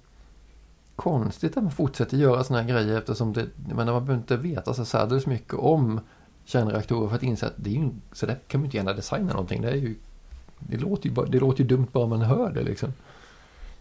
[0.95, 4.73] konstigt att man fortsätter göra sådana här grejer eftersom det, menar, man behöver inte veta
[4.73, 5.99] så särdeles mycket om
[6.45, 9.31] kärnreaktorer för att inse att det är ju, så där kan man inte gärna designa
[9.31, 9.61] någonting.
[9.61, 9.95] Det, är ju,
[10.59, 12.93] det, låter ju det låter ju dumt bara man hör det liksom.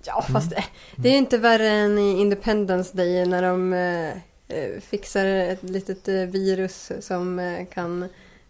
[0.07, 0.65] Ja, fast det,
[0.97, 4.09] det är inte värre än i Independence Day när de eh,
[4.59, 8.09] eh, fixar ett litet eh, virus som eh, kan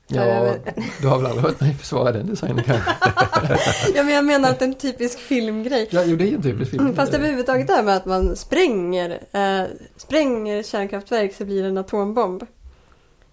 [0.09, 0.55] Ja,
[1.01, 2.91] du har väl aldrig hört mig försvara den designen kanske?
[3.95, 5.89] Ja, men jag menar att det är en typisk filmgrej.
[5.91, 6.83] Ja, jo, det är en typisk film.
[6.85, 9.63] Mm, Fast överhuvudtaget det här med att man spränger, eh,
[9.97, 12.43] spränger kärnkraftverk så blir det en atombomb.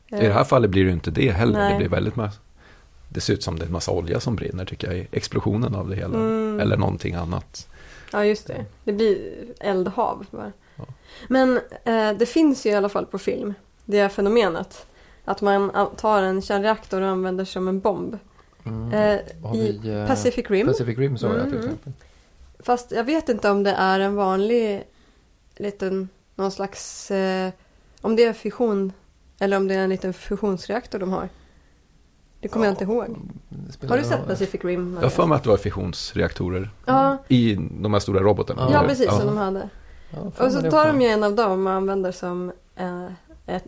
[0.08, 1.60] I det här fallet blir det inte det heller.
[1.60, 1.72] Nej.
[1.72, 2.40] Det blir väldigt massa,
[3.10, 5.76] Det ser ut som det är en massa olja som brinner tycker jag i explosionen
[5.76, 6.18] av det hela.
[6.18, 6.60] Mm.
[6.60, 7.68] Eller någonting annat.
[8.14, 8.66] Ja, just det.
[8.84, 10.52] Det blir eldhav bara.
[10.76, 10.86] Ja.
[11.28, 13.54] Men eh, det finns ju i alla fall på film,
[13.86, 14.86] det här fenomenet.
[15.26, 18.18] Att man tar en kärnreaktor och använder som en bomb.
[18.66, 18.94] Mm.
[18.94, 19.20] Eh,
[19.56, 20.68] I vi, eh, Pacific Rim.
[20.68, 21.58] Pacific Rim så jag till Mm.
[21.60, 21.94] exempel.
[22.60, 24.84] Fast jag vet inte om det är en vanlig
[25.58, 27.52] liten, någon slags, eh,
[28.02, 28.94] om det är fission
[29.40, 31.30] eller om det är en liten fusionsreaktor de har.
[32.44, 33.18] Det kommer jag inte ihåg.
[33.90, 34.28] Har du sett.
[34.28, 34.94] Pacific Rim?
[34.96, 38.68] Jag har för mig att det var fissionsreaktorer Ja, i de här stora robotarna.
[38.72, 39.70] Ja, ja precis ja, som de hade.
[40.10, 43.06] Ja, Och så tar de ju en av dem och använder som eh,
[43.46, 43.64] ett,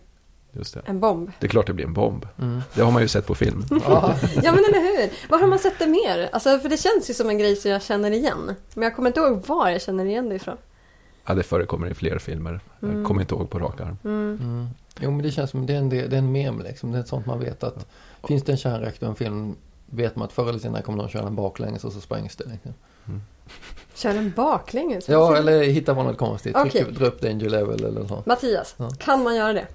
[0.52, 0.82] just det.
[0.86, 1.32] en bomb.
[1.40, 2.28] det är klart det blir en bomb.
[2.42, 2.62] Mm.
[2.74, 3.66] Det har man ju sett på film.
[3.70, 5.30] Ja, Ja men eller hur!
[5.30, 6.30] Var har man sett det mer?
[6.32, 8.56] Alltså för det känns ju som en grej som jag känner igen.
[8.74, 10.58] Men jag kommer inte ihåg var jag känner igen det ifrån.
[11.26, 12.60] Ja, det förekommer i fler filmer.
[12.80, 13.06] Jag Mm.
[13.06, 13.98] kommer inte ihåg på rak arm.
[14.04, 14.68] Mm.
[14.98, 15.04] Mm.
[15.04, 16.92] Jo men det känns som det är en, det är en mem liksom.
[16.92, 17.86] Det är sånt man vet att
[18.28, 19.56] finns det en kärnreaktor i en film
[19.86, 22.46] vet man att förr eller senare kommer någon köra den baklänges och så sprängs det.
[22.46, 22.74] Liksom.
[23.96, 25.10] Kör den baklänges?
[25.10, 26.56] Ja eller hittar man något konstigt.
[26.56, 28.24] Trycker, dra upp danger level eller så.
[28.26, 28.90] Mattias, Ja.
[29.00, 29.66] kan man göra det?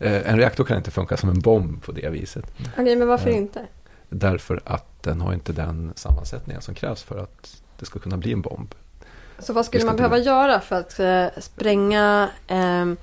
[0.00, 2.44] Eh, En reaktor kan inte funka som en bomb på det viset.
[2.78, 3.36] Okej, men varför Ja.
[3.36, 3.66] inte?
[4.08, 8.32] Därför att den har inte den sammansättningen som krävs för att det ska kunna bli
[8.32, 8.74] en bomb.
[9.38, 12.96] Så vad skulle man behöva göra för att eh, spränga ehm,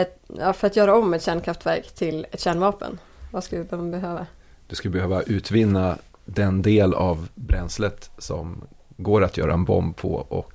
[0.00, 2.98] ett, ja, för att göra om ett kärnkraftverk till ett kärnvapen?
[3.32, 4.26] Vad skulle man behöva?
[4.66, 8.64] Du skulle behöva utvinna den del av bränslet som
[8.96, 10.52] går att göra en bomb på och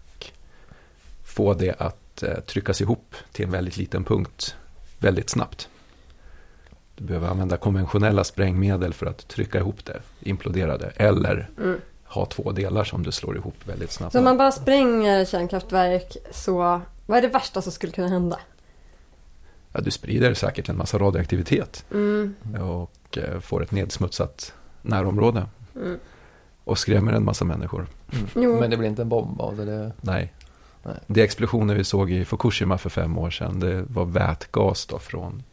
[1.25, 4.55] få det att eh, tryckas ihop till en väldigt liten punkt
[4.99, 5.69] väldigt snabbt.
[6.95, 10.91] Du behöver använda konventionella sprängmedel för att trycka ihop det, implodera det.
[10.95, 11.81] Eller Mm.
[12.05, 14.11] ha två delar som du slår ihop väldigt snabbt.
[14.11, 18.39] Så om man bara spränger kärnkraftverk så vad är det värsta som skulle kunna hända?
[19.73, 22.35] Ja, du sprider säkert en massa radioaktivitet Mm.
[22.61, 25.45] och eh, får ett nedsmutsat närområde.
[25.75, 25.99] Mm.
[26.63, 27.87] Och skrämmer en massa människor.
[28.35, 28.59] Jo.
[28.59, 29.65] Men det blir inte en bomb av det.
[29.65, 30.33] det Nej.
[30.83, 30.95] Nej.
[31.07, 35.43] De explosioner vi såg i Fukushima för fem år sedan, det var vätgas då från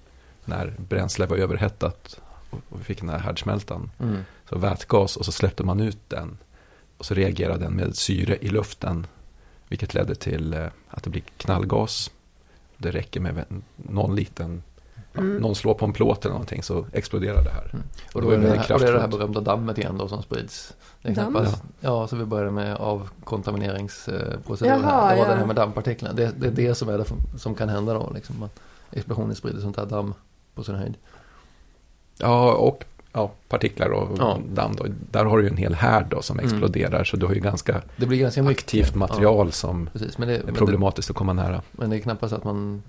[0.45, 3.91] när bränsle var överhettat och och vi fick den här härdsmältan.
[4.01, 4.19] mm.
[4.49, 6.39] Så vätgas och så släppte man ut den.
[6.99, 9.07] Och så reagerade den med syre i luften.
[9.69, 12.11] Vilket ledde till eh, att det blir knallgas.
[12.81, 13.45] Det räcker med
[13.77, 14.63] någon liten,
[15.13, 15.37] ja, Mm.
[15.37, 17.71] någon slår på en plåt eller någonting så exploderar det här.
[17.73, 17.85] Mm.
[18.09, 19.99] Och Och, då är det det, här, och det är det här berömda dammet igen
[19.99, 20.75] då som sprids.
[21.03, 21.15] Damm?
[21.15, 24.81] knappast, ja, så vi började med avkontamineringsproceduren.
[24.83, 25.15] Jaha, här.
[25.15, 25.33] Det var ja.
[25.33, 26.15] det här med dammpartiklarna.
[26.15, 27.05] Det, det är det som, är det
[27.39, 28.11] som kan hända då.
[28.15, 28.61] Liksom, att
[28.93, 30.15] explosionen sprider sånt här damm
[30.55, 30.95] på sin höjd.
[32.19, 34.39] Ja, och ja, partiklar och Ja.
[34.53, 34.87] damm då.
[35.11, 36.51] Där har du ju en hel härd då som Mm.
[36.51, 37.05] exploderar.
[37.05, 38.65] Så du har ju ganska Det blir ganska mycket.
[38.65, 41.63] aktivt material Ja, som precis, men det, är men, det, problematiskt att komma nära.
[41.73, 42.83] men det är knappast att man,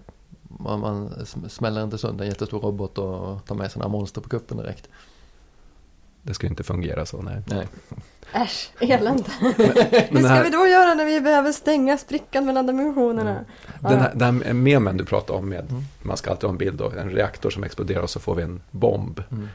[0.60, 4.21] man, man sm- smäller inte sönder en jättestor robot och tar med sig några monster
[4.21, 4.89] på kuppen direkt.
[6.23, 7.41] Det ska ju inte fungera så, nej.
[7.45, 7.67] Nej.
[8.34, 9.23] Äsch, elände.
[10.10, 13.45] Hur ska här, vi då göra när vi behöver stänga sprickan mellan dimensionerna?
[13.79, 15.84] den här, den här memen du pratade om med, Mm.
[16.01, 18.43] man ska alltid ha en bild då, en reaktor som exploderar och så får vi
[18.43, 19.23] en bomb.
[19.31, 19.47] Mm.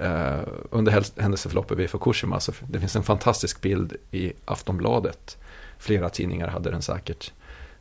[0.00, 5.36] Eh, under händelseförloppet vid Fukushima så det finns en fantastisk bild i Aftonbladet.
[5.78, 7.32] Flera tidningar hade den säkert.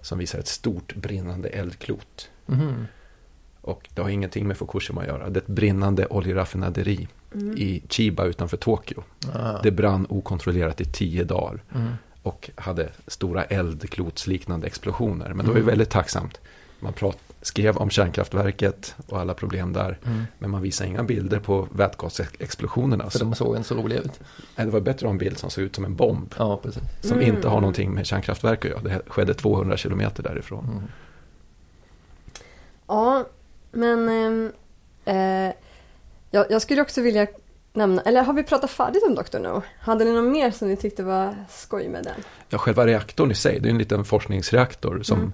[0.01, 2.29] Som visar ett stort brinnande eldklot.
[2.45, 2.87] Mhm.
[3.61, 5.29] Och det har ingenting med Fukushima att göra.
[5.29, 7.57] Det är ett brinnande oljeraffinaderi Mm.
[7.57, 9.03] i Chiba utanför Tokyo.
[9.33, 9.61] Ah.
[9.63, 11.63] Det brann okontrollerat i tio dagar.
[11.75, 11.93] Mm.
[12.23, 15.33] och hade stora eldklotsliknande explosioner.
[15.33, 15.67] Men det var ju Mm.
[15.69, 16.39] väldigt tacksamt.
[16.79, 19.97] Man prat, skrev om kärnkraftverket och alla problem där.
[20.05, 20.23] Mm.
[20.39, 23.03] Men man visade inga bilder på vätgasexplosionerna.
[23.09, 24.19] För Så, de såg inte så roliga ut.
[24.55, 26.35] nej, det var bättre att ha en bild som såg ut som en bomb.
[26.37, 26.81] Ja, precis.
[27.01, 27.35] Som Mm.
[27.35, 28.81] inte har någonting med kärnkraftverk att göra.
[28.81, 30.65] Det skedde 200 kilometer därifrån.
[30.71, 30.83] Mm.
[32.87, 33.25] Ja,
[33.71, 34.51] men ehm,
[35.05, 35.53] eh,
[36.31, 37.27] jag, jag skulle också vilja
[37.73, 39.39] nämna, eller har vi pratat färdigt om Dr.
[39.39, 39.61] No?
[39.79, 42.13] Hade ni något mer som ni tyckte var skoj med den?
[42.49, 45.31] Ja, själva reaktorn i sig, det är en liten forskningsreaktor som Mm.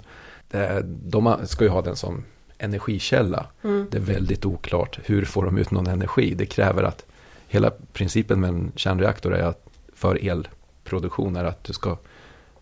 [0.83, 2.23] De har- ska ju ha den som
[2.57, 3.45] energikälla.
[3.63, 3.87] Mm.
[3.91, 6.33] Det är väldigt oklart hur får de ut någon energi.
[6.33, 7.05] Det kräver att
[7.47, 11.97] hela principen med en kärnreaktor är att för elproduktion är att du ska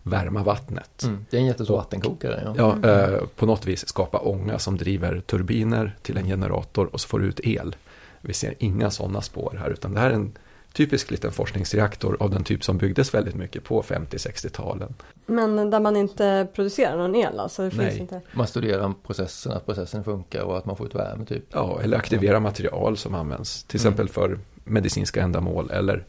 [0.02, 1.02] värma vattnet.
[1.04, 1.26] Mm.
[1.30, 2.42] Det är en jättestor vattenkokare.
[2.44, 2.54] Ja.
[2.56, 3.14] Ja, Mm.
[3.14, 7.18] eh, på något vis skapa ånga som driver turbiner till en generator och så får
[7.18, 7.76] du ut el.
[8.20, 10.32] Vi ser inga sådana spår här utan det här är en
[10.74, 14.94] typisk liten forskningsreaktor av den typ som byggdes väldigt mycket på 50-60-talen.
[15.26, 17.62] Men där man inte producerar någon el alltså?
[17.62, 17.98] Det finns Nej.
[17.98, 18.20] inte.
[18.32, 21.44] Man studerar processen, att processen funkar och att man får ut värme typ.
[21.52, 23.92] Ja, eller aktivera material som används till Mm.
[23.92, 26.04] exempel för medicinska ändamål eller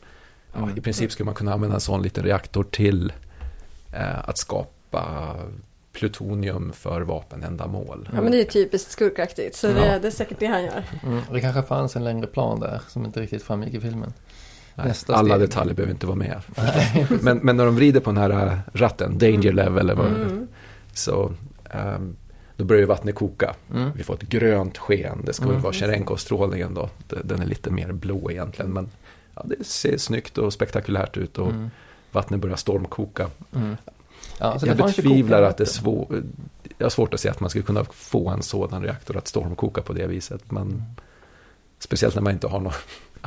[0.54, 0.78] ja, Mm.
[0.78, 3.14] i princip skulle man kunna använda en sån liten reaktor till
[3.94, 5.36] eh, att skapa
[5.94, 8.10] plutonium för vapenändamål.
[8.14, 10.00] Ja men det är ju typiskt skurkaktigt så det, Ja.
[10.00, 10.84] det är säkert det han gör.
[11.04, 11.22] Mm.
[11.32, 14.14] Det kanske fanns en längre plan där som inte riktigt framgick i filmen.
[14.76, 15.50] Nästa alla steg.
[15.50, 16.42] detaljer behöver inte vara med.
[17.22, 20.48] men, men när de vrider på den här äh, ratten, danger level eller vad Mm.
[20.94, 21.34] så
[21.72, 22.16] ehm,
[22.58, 23.56] då börjar vattnet koka.
[23.74, 23.90] Mm.
[23.96, 25.22] Vi får ett grönt sken.
[25.26, 25.62] Det ska Mm.
[25.62, 26.90] vara Cherenkov-strålningen då.
[27.24, 28.74] Den är lite mer blå egentligen.
[28.74, 28.90] Men
[29.36, 31.70] ja, det ser snyggt och spektakulärt ut och Mm.
[32.12, 33.28] vattnet börjar stormkoka.
[33.56, 33.76] Mm.
[34.40, 36.10] Ja, jag betvivlar att det är svårt.
[36.78, 39.82] Jag har svårt att se att man skulle kunna få en sådan reaktor att stormkoka
[39.82, 40.52] på det viset.
[40.52, 40.84] Men,
[41.80, 42.76] speciellt när man inte har några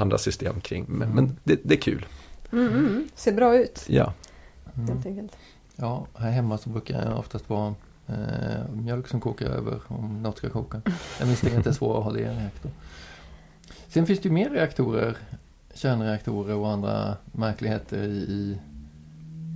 [0.01, 0.85] andra system kring.
[0.89, 1.15] Men, Mm.
[1.25, 2.07] men det, det är kul.
[2.53, 3.09] Mm, mm.
[3.15, 4.13] Ser bra ut Ja.
[4.77, 4.89] Mm.
[4.89, 5.37] helt enkelt.
[5.77, 7.75] Ja, här hemma så brukar det oftast vara
[8.07, 10.81] eh, mjölk som kokar över om något ska koka.
[11.19, 12.71] Jag misstänker att det är svårt att ha det i en reaktor.
[13.89, 15.17] Sen finns det ju mer reaktorer,
[15.75, 18.59] kärnreaktorer och andra märkligheter i, i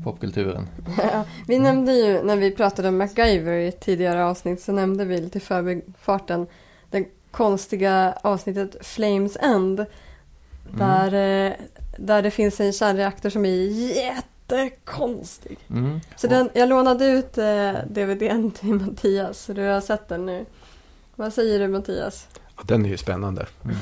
[0.04, 0.66] popkulturen.
[1.12, 5.04] Ja, vi nämnde ju när vi pratade om MacGyver i ett tidigare avsnitt så nämnde
[5.04, 6.46] vi lite i förbifarten
[6.90, 9.86] det konstiga avsnittet Flames End.
[10.78, 11.06] Där,
[11.46, 11.52] eh,
[11.96, 13.50] där det finns en kärnreaktor som är
[13.96, 15.58] jättekonstig.
[15.70, 16.00] Mm.
[16.16, 20.46] Så den, jag lånade ut eh, DVDn till Mattias så du har sett den nu.
[21.16, 22.28] Vad säger du Mattias?
[22.56, 23.46] Ja, Den är ju spännande.
[23.64, 23.76] Mm.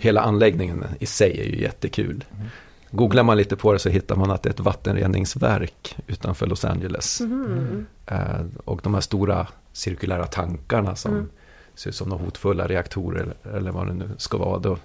[0.00, 2.24] Hela anläggningen i sig är ju jättekul.
[2.36, 2.46] Mm.
[2.90, 6.64] Googlar man lite på det så hittar man att det är ett vattenreningsverk utanför Los
[6.64, 7.20] Angeles.
[7.20, 7.86] Mhm.
[8.06, 11.28] Eh, Och de här stora cirkulära tankarna som Mm.
[11.74, 14.58] ser ut som några hotfulla reaktorer eller- eller vad det nu ska vara.
[14.58, 14.78] Då,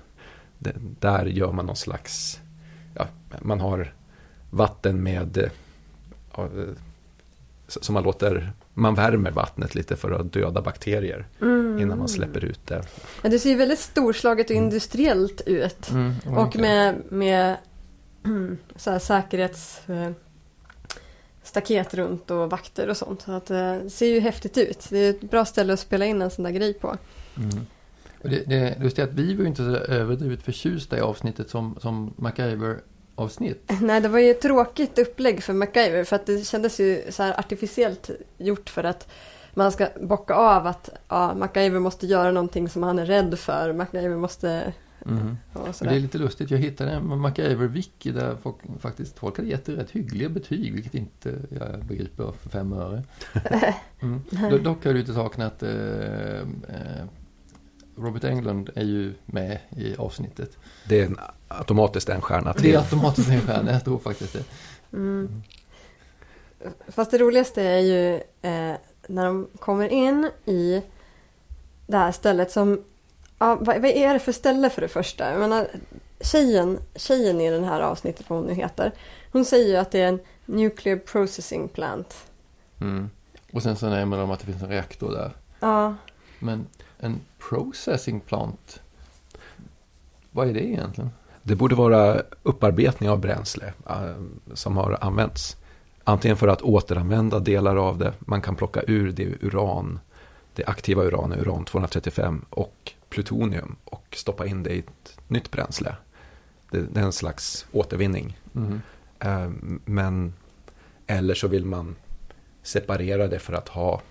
[0.63, 2.39] det, där gör man någon slags,
[2.95, 3.07] ja,
[3.41, 3.93] man har
[4.51, 5.49] vatten med, eh,
[6.37, 6.49] ja, eh,
[7.67, 11.79] som man låter, man värmer vattnet lite för att döda bakterier Mm.
[11.79, 12.83] innan man släpper ut det.
[13.21, 15.91] Ja, det ser väldigt storslaget och industriellt ut.
[15.91, 17.57] Mm, Och med, med
[18.75, 20.11] så här säkerhets eh,
[21.43, 23.21] staket runt och vakter och sånt.
[23.21, 24.87] Så att det ser ju häftigt ut.
[24.89, 26.97] Det är ett bra ställe att spela in en sån där grej på.
[27.37, 27.65] Mm.
[28.23, 31.49] Och det, det, just det att vi var ju inte så överdrivet förtjusta i avsnittet
[31.49, 33.71] som, som MacGyver-avsnitt.
[33.81, 37.23] Nej, det var ju ett tråkigt upplägg för MacGyver för att det kändes ju så
[37.23, 39.07] här artificiellt gjort för att
[39.53, 43.73] man ska bocka av att ja, MacGyver måste göra någonting som han är rädd för.
[43.73, 44.73] MacGyver måste...
[45.05, 45.37] Mm.
[45.79, 49.75] Det är lite lustigt, jag hittade en MacGyver-wiki där folk, faktiskt folk hade gett det
[49.75, 53.03] rätt hyggliga betyg, vilket inte jag begriper för fem öre.
[54.01, 54.21] Mm.
[54.31, 57.05] Do- Dock har du inte saknat eh, eh,
[57.97, 60.57] Robert Englund är ju med i avsnittet.
[60.89, 62.77] Det är en, automatiskt en stjärna Det är till.
[62.77, 64.43] automatiskt en stjärna, jag tror faktiskt det.
[64.97, 65.43] Mm.
[66.87, 68.75] Fast det roligaste är ju eh,
[69.07, 70.81] när de kommer in i
[71.87, 72.83] det här stället som...
[73.39, 75.31] Ja, vad, vad är det för ställe för det första?
[75.31, 75.67] Jag menar,
[76.21, 78.91] tjejen, tjejen i det här avsnittet, vad hon nu heter.
[79.31, 82.15] Hon säger ju att det är en nuclear processing plant.
[82.81, 83.09] Mm.
[83.53, 85.31] Och sen så nämner de att det finns en reaktor där.
[85.59, 85.95] Ja,
[86.39, 86.67] Men
[87.03, 88.81] en processing plant,
[90.31, 91.09] vad är det egentligen?
[91.43, 94.15] Det borde vara upparbetning av bränsle eh,
[94.53, 95.57] som har använts.
[96.03, 99.99] Antingen för att återanvända delar av det, man kan plocka ur det uran,
[100.55, 105.95] det aktiva uranet, uran 235 och plutonium och stoppa in det i ett nytt bränsle.
[106.71, 108.37] Det, det är en slags återvinning.
[108.55, 108.81] Mm.
[109.85, 110.33] Men,
[111.07, 111.95] eller så vill man
[112.63, 114.01] separera det för att ha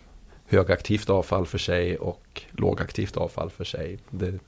[0.53, 3.99] högaktivt avfall för sig och lågaktivt avfall för sig.
[4.11, 4.39] Det,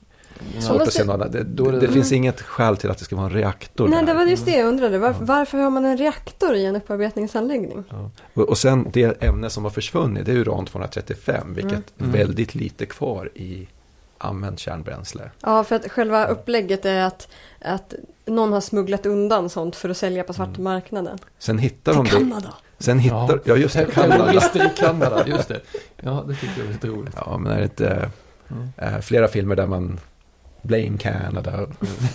[0.59, 1.03] Svårt att se.
[1.03, 4.13] Det, det, det- finns inget skäl till att det ska vara en reaktor nej det
[4.13, 4.97] var just det jag undrade.
[4.97, 5.15] Var, Ja.
[5.21, 7.83] Varför har man en reaktor i en upparbetningsanläggning?
[7.89, 8.09] Ja.
[8.33, 12.11] Och, och sen det ämne som har försvunnit, det är uran 235, vilket Mm.
[12.11, 13.67] väldigt lite kvar i
[14.17, 15.31] använt kärnbränsle.
[15.41, 17.27] Ja, för att själva upplägget är att,
[17.61, 17.93] att
[18.25, 21.17] någon har smugglat undan sånt för att sälja på svarta marknaden.
[21.39, 22.19] Sen hittar de Till det.
[22.21, 22.53] Kanada!
[22.79, 24.33] Sen hittar, ja, just det, Kanada.
[24.33, 25.61] I Kanada, just det.
[26.01, 27.13] Ja, det tycker jag är lite roligt.
[27.25, 28.09] Ja, men är det inte
[28.51, 28.69] Mm.
[28.77, 29.99] eh, flera filmer där man
[30.61, 31.67] Blame Canada,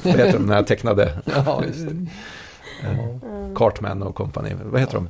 [0.03, 2.07] vad heter de, den här tecknade Ja, just det.
[2.83, 2.89] Ja.
[2.89, 3.55] Mm.
[3.55, 5.09] Cartman och company, vad heter de?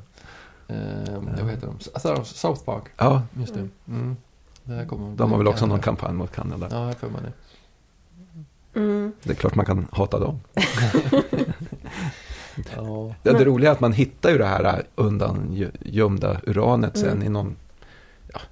[0.75, 1.79] Eh, vad heter de?
[1.95, 3.69] Alltså, South Park, Ja, just det.
[3.89, 4.17] Mm.
[4.65, 6.69] Det kommer de har väl också någon kampanj mot Kanada.
[6.71, 7.33] Ja, jag får man det.
[8.81, 9.13] Mm.
[9.23, 10.41] Det är klart man kan hata dem.
[12.77, 13.15] Ja.
[13.23, 17.23] Det, det roliga är att man hittar ju det här undan gömda uranet sen Mm.
[17.23, 17.57] i någon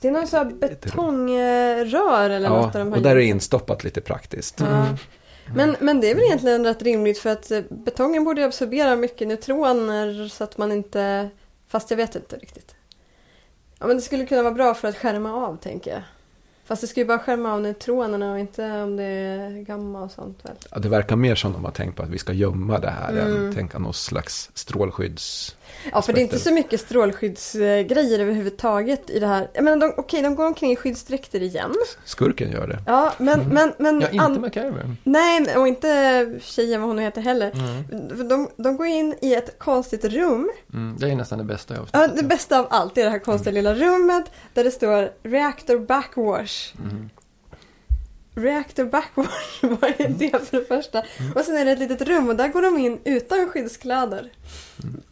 [0.01, 3.31] Det är någon sån här betongrör eller något där de Ja, och där är gjort-
[3.31, 4.61] instoppat lite praktiskt.
[4.61, 4.87] Ja.
[5.55, 9.29] Men, men det är väl egentligen rätt rimligt för att eh, betongen borde absorbera mycket
[9.29, 11.29] neutroner så att man inte...
[11.69, 12.75] Fast jag vet inte riktigt.
[13.79, 16.03] Ja men det skulle kunna vara bra för att skärma av tänker jag.
[16.69, 20.11] Fast det ska ju bara skärma av neutronerna och inte om det är gamma och
[20.11, 20.55] sånt väl.
[20.71, 23.13] Ja, det verkar mer som de har tänkt på att vi ska gömma det här
[23.13, 23.47] Mm.
[23.47, 25.57] än tänka någon slags strålskydds...
[25.93, 29.49] Ja för det är inte så mycket strålskyddsgrejer överhuvudtaget i det här.
[29.55, 31.75] Jag menar de, okej de går omkring i skyddsdräkter igen.
[32.05, 32.79] Skurken gör det.
[32.87, 33.97] Ja men, men, men...
[33.97, 34.01] Mm.
[34.01, 34.95] ja, inte an- MacGyver.
[35.05, 37.51] Nej men- och inte tjejen vad hon heter heller.
[37.91, 38.29] Mm.
[38.29, 40.97] De, de går in i ett konstigt rum Mm.
[40.99, 43.53] Det är nästan det bästa jag Ja, det bästa av allt är det här konstiga
[43.53, 44.25] lilla rummet
[44.55, 46.73] där det står Reactor Backwash.
[48.39, 48.55] Mm.
[48.55, 51.03] Reactor Backwash, vad är det för det första?
[51.35, 54.31] Och sen är det ett litet rum och där går de in utan skyddskläder.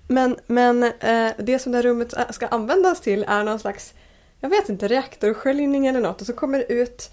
[0.08, 3.94] Men, men eh, det som det här rummet ska användas till är någon slags,
[4.40, 6.20] jag vet inte, reaktorsköljning eller något.
[6.20, 7.10] Och så kommer det ut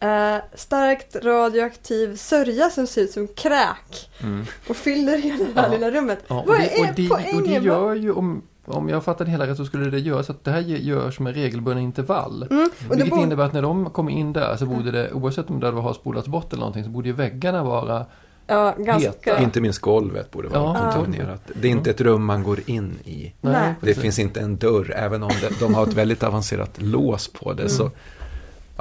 [0.00, 4.44] eh, starkt radioaktiv sörja som ser ut som kräk Mm.
[4.68, 5.72] och fyller hela det här Ja.
[5.72, 6.18] lilla rummet.
[6.28, 7.36] Ja, och, vad det, är och, det, poängen?
[7.36, 10.22] och det gör ju, om, om jag fattar det hela rätt så skulle det göra
[10.22, 12.46] så att det här görs med regelbundna intervall.
[12.50, 15.70] Mm, Vilket innebär att när de kommer in där så borde det, oavsett om det
[15.70, 18.06] har spolats bort eller någonting, så borde ju väggarna vara
[18.46, 19.08] Ja, ganska...
[19.10, 19.42] Heta.
[19.42, 20.92] Inte minst golvet borde vara Ja.
[20.92, 21.42] kontaminerat.
[21.60, 23.32] Det är inte ett rum man går in i.
[23.40, 23.74] Nej.
[23.80, 27.52] Det finns inte en dörr, även om det, de har ett väldigt avancerat lås på
[27.52, 27.68] det.
[27.68, 27.90] Så,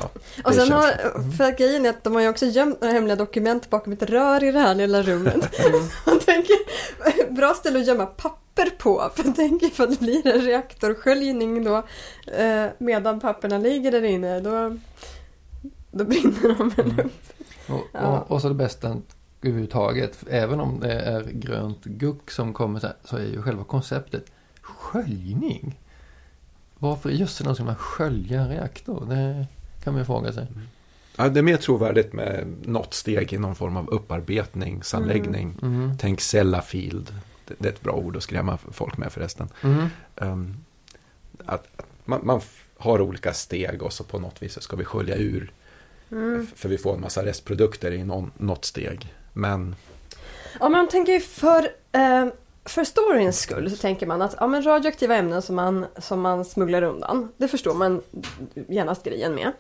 [0.02, 0.92] ja, Och sen har,
[1.38, 4.04] för att grejen är att de har ju också gömt några hemliga dokument bakom ett
[4.04, 5.36] rör i det här lilla rummet.
[6.06, 6.56] Jag tänker,
[7.36, 9.12] bra ställe att gömma papper på.
[9.16, 11.84] För jag tänker ifall det blir en reaktorsköljning då
[12.34, 14.78] eh, medan papperna ligger där inne då,
[15.92, 17.06] då brinner de väl Mm.
[17.06, 17.14] upp.
[17.70, 18.98] Och, och, och så det bästa
[19.42, 23.64] överhuvudtaget, även om det är grönt guck som kommer så, här, så är ju själva
[23.64, 24.32] konceptet
[24.62, 25.80] sköljning.
[26.78, 29.06] Varför i jösse någon ska man skölja en reaktor?
[29.10, 29.46] Det
[29.84, 30.48] kan man ju fråga sig.
[31.16, 35.56] ja, det är mer trovärdigt med något steg i någon form av upparbetningsanläggning.
[35.62, 35.98] Mm.
[36.00, 37.14] Tänk Sellafield.
[37.46, 39.50] Det, det är ett bra ord att skrämma folk med förresten.
[39.62, 39.88] Mm.
[40.16, 40.58] Um,
[41.46, 42.42] att, att man, man
[42.78, 45.52] har olika steg och så på något vis så ska vi skölja ur.
[46.12, 46.48] Mm.
[46.56, 49.14] För vi får en massa restprodukter i någon, något steg.
[49.34, 49.76] Men
[50.60, 52.28] Ja, men man tänker ju för, eh,
[52.70, 56.46] för storyns skull så tänker man att ja, men radioaktiva ämnen som man, som man
[56.46, 58.02] smugglar undan, det förstår man
[58.68, 59.52] genast grejen med.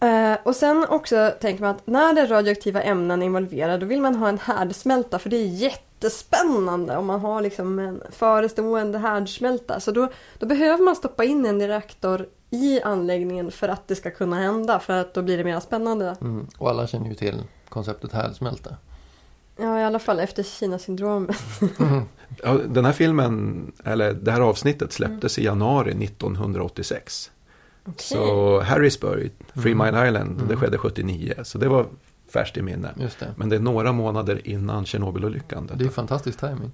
[0.00, 4.00] Eh, och sen också tänker man att när det är radioaktiva ämnen involverade då vill
[4.00, 9.80] man ha en härdsmälta för det är jättespännande om man har liksom en förestående härdsmälta.
[9.80, 14.10] Så då, då behöver man stoppa in en reaktor i anläggningen för att det ska
[14.10, 16.16] kunna hända för att då blir det mer spännande.
[16.20, 16.46] Mm.
[16.58, 18.76] Och alla känner ju till konceptet härdsmälta.
[19.56, 21.36] Ja, i alla fall efter Kina-syndromet.
[22.42, 27.30] ja, den här filmen, eller det här avsnittet släpptes i januari 1986.
[27.96, 31.34] Så Harrisburg, Three Mile Island, det skedde 79.
[31.42, 31.86] Så det var
[32.32, 32.94] färskt i minne.
[32.96, 33.34] Just det.
[33.36, 35.70] Men det är några månader innan Tjernobylolyckan.
[35.74, 36.72] Det är fantastisk timing.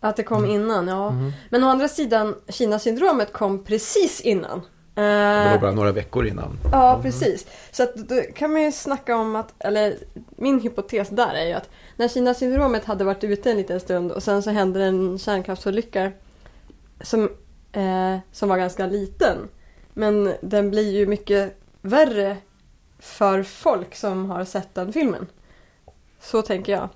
[0.00, 1.10] Att det kom innan, ja.
[1.10, 1.32] Mm.
[1.50, 4.60] Men å andra sidan, Kina-syndromet kom precis innan.
[5.00, 6.58] Det var Eh, bara några veckor innan.
[6.72, 7.46] ja, precis.
[7.70, 9.96] Så att då kan man ju snacka om att, eller
[10.36, 14.22] min hypotes där är ju att när Kina-syndromet hade varit ute en liten stund och
[14.22, 16.12] sen så hände en kärnkraftsolycka
[17.00, 17.24] som,
[17.72, 19.36] eh, som var ganska liten.
[19.94, 22.36] Men den blir ju mycket värre
[22.98, 25.26] för folk som har sett den filmen.
[26.20, 26.88] Så tänker jag.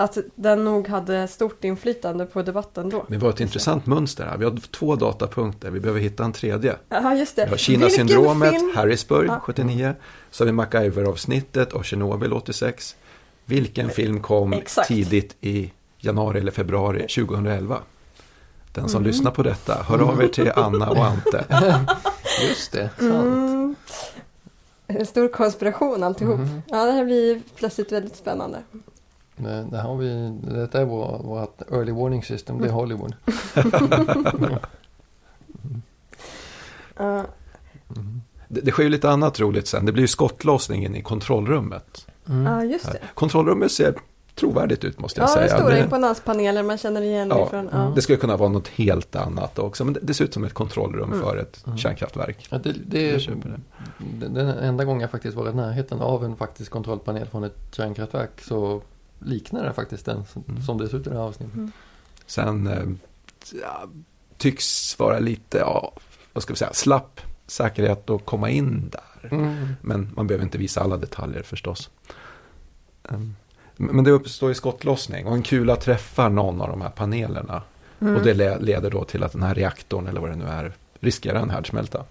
[0.00, 3.04] Att den nog hade stort inflytande på debatten då.
[3.08, 4.36] Det var ett intressant mönster här.
[4.36, 6.76] Vi har två datapunkter, vi behöver hitta en tredje.
[6.88, 7.44] Ja, just det.
[7.44, 9.40] Vi har Kina-syndromet, film- Harrisburg Ja.
[9.40, 9.94] 79.
[10.30, 12.96] Så har vi MacGyver-avsnittet och Tjernobyl 86.
[13.44, 14.88] Vilken film kom Exakt.
[14.88, 17.78] tidigt i januari eller februari 2011?
[18.72, 19.06] Den som Mm.
[19.12, 21.44] lyssnar på detta, hör av er till Anna och Ante.
[22.48, 23.10] Just det, sant.
[23.12, 23.74] Mm.
[24.86, 26.38] En stor konspiration alltihop.
[26.38, 26.62] Mhm.
[26.66, 28.58] Ja, det här blir plötsligt väldigt spännande.
[29.42, 33.14] Det, det har vi, detta är vår, vårt early warning system, det är Hollywood.
[36.96, 37.24] Ja,
[38.48, 39.86] Det, det sker ju lite annat roligt sen.
[39.86, 42.06] Det blir ju skottlossningen i kontrollrummet.
[42.28, 42.46] Mm.
[42.46, 42.98] ja, just det.
[43.14, 43.94] Kontrollrummet ser
[44.34, 45.44] trovärdigt ut måste jag Ja, säga.
[45.54, 47.68] det stora imponanspaneler man känner igen Ja, ifrån.
[47.72, 47.92] Ja.
[47.94, 49.84] Det skulle kunna vara något helt annat också.
[49.84, 51.20] Men det, det ser ut som ett kontrollrum Mm.
[51.24, 51.78] för ett Mm.
[51.78, 52.46] kärnkraftverk.
[52.50, 53.50] Ja, det, det är det.
[54.20, 57.58] det- den enda gången jag faktiskt varit i närheten av en faktisk kontrollpanel från ett
[57.72, 58.82] kärnkraftverk så
[59.20, 60.62] liknar det faktiskt den som, Mm.
[60.62, 61.54] som det ser ut i det här avsnittet.
[61.56, 61.72] Mm.
[62.26, 62.88] Sen eh,
[63.62, 63.88] ja,
[64.38, 65.92] tycks vara lite, ja,
[66.32, 69.28] vad ska vi säga, slapp säkerhet att komma in där.
[69.36, 69.66] Mm.
[69.82, 71.90] Men man behöver inte visa alla detaljer förstås.
[73.02, 73.36] Um,
[73.76, 77.62] men det uppstår ju skottlossning och en kula träffar någon av de här panelerna.
[78.00, 78.16] Mm.
[78.16, 80.72] Och det le- leder då till att den här reaktorn, eller vad det nu är,
[81.00, 82.04] riskerar en härdsmälta.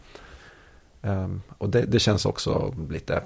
[1.02, 3.24] Um, och det, det känns också lite,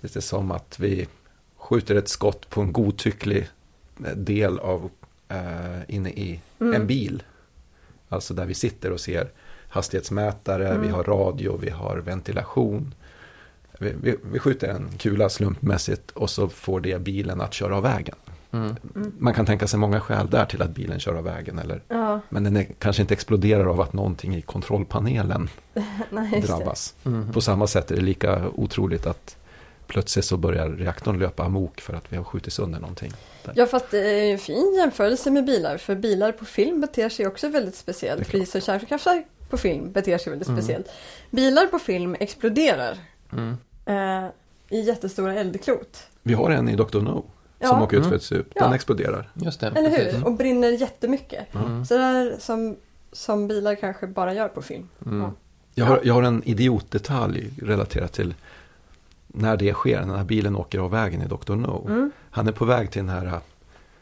[0.00, 1.08] lite som att vi
[1.70, 3.48] skjuter ett skott på en godtycklig
[4.04, 4.90] eh, del av
[5.28, 6.74] eh, inne i Mm.
[6.74, 7.22] en bil.
[8.08, 9.30] Alltså där vi sitter och ser
[9.68, 10.82] hastighetsmätare, Mm.
[10.82, 12.94] vi har radio, vi har ventilation.
[13.78, 17.82] Vi, vi, vi skjuter en kula slumpmässigt och så får det bilen att köra av
[17.82, 18.16] vägen.
[18.52, 18.76] Mm.
[19.18, 21.58] Man kan tänka sig många skäl där till att bilen kör av vägen.
[21.58, 25.48] Eller, Ja, men den är, kanske inte exploderar av att någonting i kontrollpanelen
[26.10, 26.94] nej, drabbas.
[27.04, 27.32] Mm.
[27.32, 29.36] På samma sätt är det lika otroligt att
[29.90, 33.12] plötsligt så börjar reaktorn löpa amok för att vi har skjutit sönder någonting.
[33.54, 35.76] Ja, fast det är ju en fin jämförelse med bilar.
[35.78, 38.28] För bilar på film beter sig också väldigt speciellt.
[38.28, 40.60] Precis som kärnkraftverk på film beter sig väldigt Mm.
[40.60, 40.86] speciellt.
[41.30, 42.98] Bilar på film exploderar
[43.32, 43.56] Mm.
[43.86, 44.30] eh,
[44.68, 46.02] i jättestora eldklot.
[46.22, 47.00] Vi har en i Dr.
[47.00, 47.24] No
[47.58, 47.68] Ja.
[47.68, 48.16] som åker ut för Mm.
[48.16, 48.46] ett stup.
[48.54, 48.64] Ja.
[48.64, 49.30] Den exploderar.
[49.34, 49.66] Just det.
[49.66, 50.24] Eller hur?
[50.26, 51.54] Och brinner jättemycket.
[51.54, 51.84] Mm.
[51.86, 52.76] Så där som,
[53.12, 54.88] som bilar kanske bara gör på film.
[55.06, 55.20] Mm.
[55.20, 55.32] Ja.
[55.74, 58.34] Jag har, jag har en idiotdetalj relaterat till
[59.34, 61.54] när det sker, när bilen åker av vägen i Dr.
[61.54, 61.86] No.
[61.88, 62.10] Mm.
[62.30, 63.38] Han är på väg till den här äh,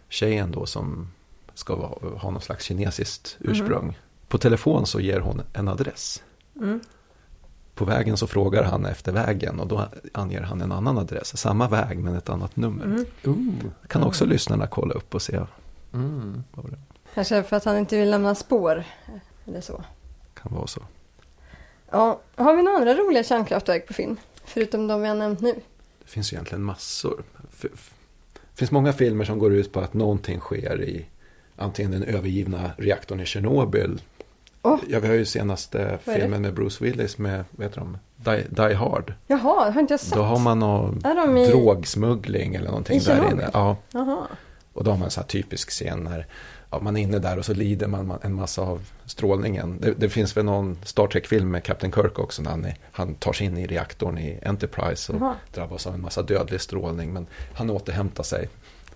[0.09, 1.09] tjejen då som
[1.55, 1.75] ska
[2.17, 3.99] ha någon slags kinesiskt ursprung.
[4.29, 6.23] På telefon så ger hon en adress.
[6.57, 6.81] Mm.
[7.75, 11.37] På vägen så frågar han efter vägen och då anger han en annan adress.
[11.37, 12.85] Samma väg men ett annat nummer.
[12.85, 13.07] Mm.
[13.25, 13.71] Ooh.
[13.89, 15.41] Kan också lyssnarna kolla upp och se
[15.93, 16.45] Mm.
[17.15, 18.85] Kanske för att han inte vill lämna spår.
[19.47, 19.85] Eller så.
[20.43, 20.81] kan vara så.
[21.91, 24.17] Ja, har vi några andra roliga kärnkraftverk på film?
[24.49, 25.55] Förutom de vi har nämnt nu.
[26.05, 27.23] Det finns ju egentligen massor.
[27.61, 27.69] Det
[28.55, 31.07] finns många filmer som går ut på att någonting sker i
[31.57, 34.01] antingen den övergivna reaktorn i Tjernobyl.
[34.63, 34.79] Åh.
[34.89, 38.75] Ja, vi har ju senaste filmen med Bruce Willis med, vad heter de, Die, Die
[38.75, 39.15] Hard.
[39.27, 40.15] Jaha, har inte jag sett.
[40.15, 41.47] Då har man någon i...
[41.47, 43.51] drogsmuggling eller någonting där inne.
[43.53, 44.27] Ja, Jaha.
[44.73, 46.27] och då har man en sån här typisk scen när
[46.71, 49.79] ja, man är inne där och så lider man en massa av strålningen.
[49.81, 53.15] Det, det finns väl någon Star Trek-film med Captain Kirk också när han, är, han
[53.15, 55.35] tar sig in i reaktorn i Enterprise och Jaha.
[55.55, 57.13] drabbas av en massa dödlig strålning.
[57.13, 58.49] Men han återhämtar sig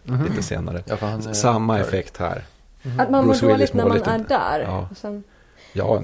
[0.05, 0.25] Mhm.
[0.25, 0.83] lite senare.
[0.87, 2.45] Ja, han, är- Samma effekt här.
[2.83, 3.01] Mhm.
[3.01, 4.61] Att man mår dåligt när man är där.
[4.61, 4.89] Ja.
[4.91, 5.25] Och sen...
[5.73, 6.03] Ja,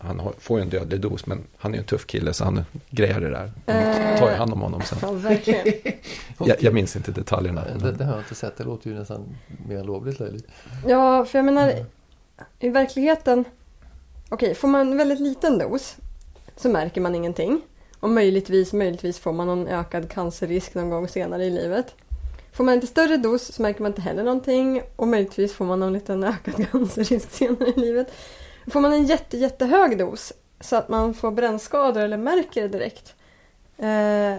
[0.00, 2.64] han får ju en dödlig dos, men han är ju en tuff kille så han
[2.90, 3.52] grejar det där.
[3.66, 4.18] De Eh.
[4.18, 4.98] tar ju hand om honom sen.
[5.02, 5.72] Ja, verkligen.
[6.46, 7.64] Jag, jag minns inte detaljerna.
[7.82, 8.56] Det, det har jag inte sett.
[8.56, 9.36] Det låter ju nästan
[9.68, 10.46] mer lovligt löjligt.
[10.86, 11.72] Ja, för jag menar
[12.58, 13.44] i verkligheten.
[14.28, 15.96] Okej, får man en väldigt liten dos
[16.56, 17.60] så märker man ingenting.
[18.00, 21.94] Och möjligtvis, möjligtvis får man någon ökad cancerrisk någon gång senare i livet.
[22.52, 25.80] Får man inte större dos så märker man inte heller någonting och möjligtvis får man
[25.80, 28.12] någon liten ökad cancerrisk senare i livet.
[28.66, 33.14] Får man en jätte, jättehög dos så att man får brännskador eller märker det direkt.
[33.78, 34.34] Eh,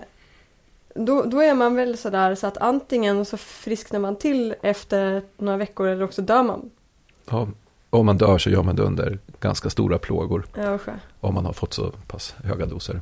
[0.93, 5.57] då, då är man väl sådär så att antingen så frisknar man till efter några
[5.57, 6.69] veckor eller också dör man.
[7.29, 7.47] Ja,
[7.89, 10.47] om man dör så gör man det under ganska stora plågor.
[10.55, 10.79] Ja.
[11.19, 13.01] Om man har fått så pass höga doser.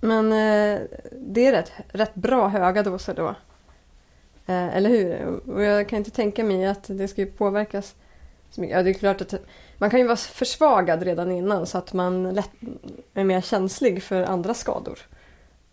[0.00, 0.80] Men eh,
[1.12, 3.28] det är rätt, rätt bra höga doser då.
[4.46, 5.40] Eh, eller hur?
[5.50, 7.94] Och jag kan inte tänka mig att det ska påverkas.
[8.54, 9.34] Ja, det är klart att
[9.78, 12.50] man kan ju vara försvagad redan innan så att man lätt
[13.14, 14.98] är mer känslig för andra skador.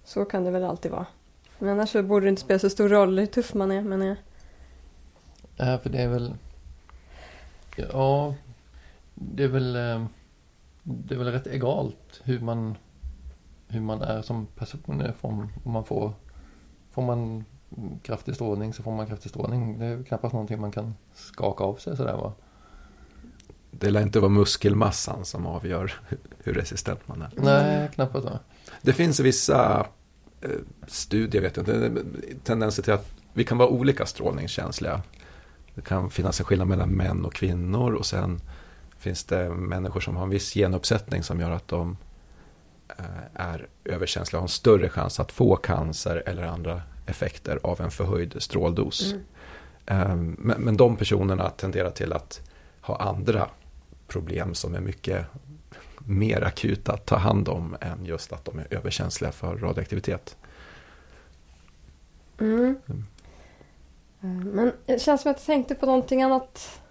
[0.04, 1.06] Så kan det väl alltid vara.
[1.60, 3.82] Men annars så borde det inte spela så stor roll hur tuff man är.
[3.82, 4.18] Men jag...
[5.56, 6.34] Ja, för det är väl...
[7.76, 8.36] Ja,
[9.14, 9.76] det är väl...
[9.76, 10.06] Eh,
[10.84, 12.78] det är väl rätt egalt hur man,
[13.68, 15.02] hur man är som person.
[15.02, 16.14] Eh, om man får...
[16.92, 17.46] Får man
[18.02, 19.80] kraftig strålning så får man kraftig strålning.
[19.80, 22.34] Det är knappast någonting man kan skaka av sig sådär va?
[23.72, 25.94] Det lär inte vara muskelmassan som avgör
[26.44, 27.30] hur- resistent man är.
[27.36, 28.40] Nej, knappast va?
[28.82, 29.88] Det finns vissa
[30.42, 30.50] eh,
[30.88, 32.04] studier, vet jag inte,
[32.44, 35.02] tendenser till att vi kan vara olika strålningskänsliga.
[35.76, 38.42] Det kan finnas en skillnad mellan män och kvinnor och sen
[38.98, 41.98] finns det människor som har en viss genuppsättning som gör att de
[42.98, 47.82] eh, är överkänsliga och har en större chans att få cancer eller andra effekter av
[47.82, 49.14] en förhöjd stråldos.
[49.14, 49.22] Mm.
[49.86, 52.47] Eh, Men, men de personerna tenderar till att
[52.88, 53.50] ha andra
[54.08, 55.26] problem som är mycket
[55.98, 60.36] mer akuta att ta hand om än just att de är överkänsliga för radioaktivitet.
[62.40, 62.78] Mm.
[64.22, 66.82] Eh, Men det känns som att jag tänkte på någonting annat.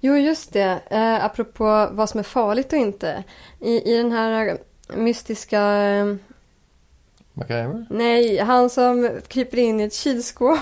[0.00, 0.80] Jo, just det.
[0.90, 3.24] Eh, apropå vad som är farligt och inte.
[3.60, 4.58] I, i den här
[4.96, 5.60] mystiska...
[5.60, 6.14] Eh,
[7.32, 7.86] MacGyver?
[7.90, 10.58] nej, han som kryper in i ett kylskåp.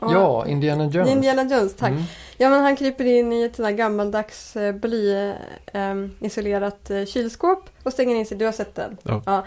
[0.00, 1.10] Ja, Indiana Jones.
[1.14, 1.90] Indiana Jones, tack.
[1.90, 2.02] Mm.
[2.40, 7.92] Ja, men han kryper in i ett sånt här gammaldags eh, blyisolerat eh, kylskåp och
[7.92, 8.36] stänger in sig.
[8.36, 8.96] Du har sett den?
[9.02, 9.44] Ja.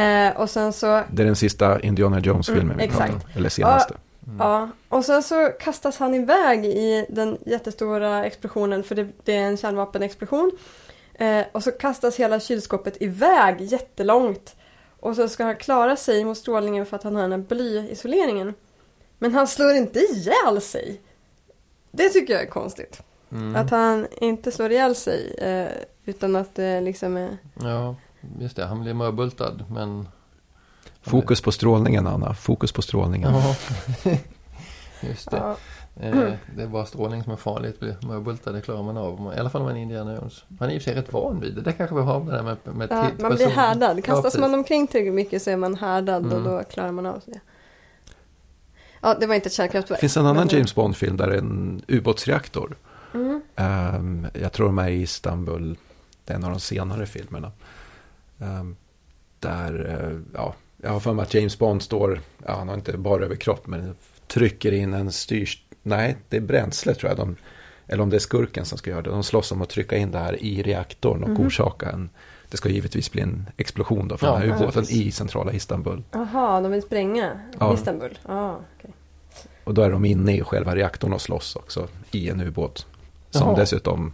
[0.00, 3.20] Eh, och sen så Det är den sista Indiana Jones-filmen Mm, vi om.
[3.36, 3.94] Eller senaste.
[4.26, 4.36] Mm.
[4.38, 9.42] Ja, och sen så kastas han iväg i den jättestora explosionen för det, det är
[9.42, 10.50] en kärnvapenexplosion.
[11.14, 14.56] Eh, och så kastas hela kylskåpet iväg jättelångt.
[15.00, 18.54] Och så ska han klara sig mot strålningen för att han har den här blyisoleringen.
[19.18, 21.00] Men han slår inte ihjäl sig.
[21.92, 23.02] Det tycker jag är konstigt.
[23.32, 23.56] Mm.
[23.56, 25.68] Att han inte slår ihjäl sig eh,
[26.04, 27.38] utan att det liksom är...
[27.62, 27.96] Ja,
[28.40, 28.64] just det.
[28.64, 30.08] Han blir mörbultad men...
[31.02, 32.34] Fokus på strålningen, Anna.
[32.34, 33.34] Fokus på strålningen.
[33.34, 33.56] Ja,
[35.08, 35.36] just det.
[35.36, 35.56] Ja,
[36.00, 37.80] Eh, det är bara strålning som är farligt.
[37.80, 39.32] Blir mörbultad, det klarar man av.
[39.36, 40.44] I alla fall om man är Indiana Jones.
[40.60, 41.60] Han är i och för sig rätt van vid det.
[41.60, 43.98] Det kanske vi har med det där med, med ja, man blir härdad.
[43.98, 44.40] Ja, Kastas precis.
[44.40, 46.44] man omkring tillräckligt mycket så är man härdad och Mm.
[46.44, 47.40] då klarar man av sig.
[49.02, 50.00] Ja, det var inte ett Det kärnkraftverk.
[50.00, 52.76] finns en annan Men- James Bond-film där det är en ubåtsreaktor.
[53.14, 53.40] Mm.
[53.56, 55.76] Ehm, jag tror de är i Istanbul.
[56.24, 57.52] Det är en av de senare filmerna.
[58.40, 58.76] Ehm,
[59.40, 62.96] där, eh, ja, jag har för mig att James Bond står, ja, han har inte
[62.98, 63.94] bara överkropp, men
[64.26, 65.62] trycker in en styrs...
[65.82, 67.16] Nej, det är bränsle tror jag.
[67.18, 67.36] De,
[67.86, 69.10] eller om det är skurken som ska göra det.
[69.10, 71.46] De slåss om att trycka in det här i reaktorn och Mhm.
[71.46, 72.10] orsaka en...
[72.52, 76.02] Det ska givetvis bli en explosion då för Ja, den här ubåten i centrala Istanbul.
[76.12, 77.74] Jaha, de vill spränga Ja.
[77.74, 78.18] Istanbul?
[78.28, 78.90] Ja, okej.
[79.64, 82.86] Och då är de inne i själva reaktorn och slåss också i en ubåt.
[83.30, 83.56] Som Jaha.
[83.56, 84.12] dessutom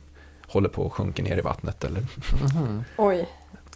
[0.49, 1.85] håller på att sjunka ner i vattnet.
[1.85, 2.07] Eller,
[2.55, 2.85] Mhm.
[2.99, 3.29] Oj,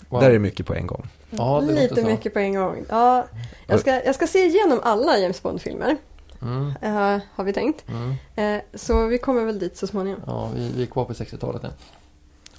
[0.08, 0.20] Wow.
[0.20, 1.08] Där är det mycket på en gång.
[1.30, 2.06] Ja, lite så.
[2.06, 2.84] mycket på en gång.
[2.88, 3.26] Ja,
[3.66, 5.96] jag, ska, jag ska se igenom alla James Bond-filmer,
[6.42, 7.84] Mm, eh, har vi tänkt.
[7.88, 8.14] mm.
[8.56, 10.20] Eh, så vi kommer väl dit så småningom.
[10.26, 11.70] Ja, vi, vi är kvar på 60-talet än.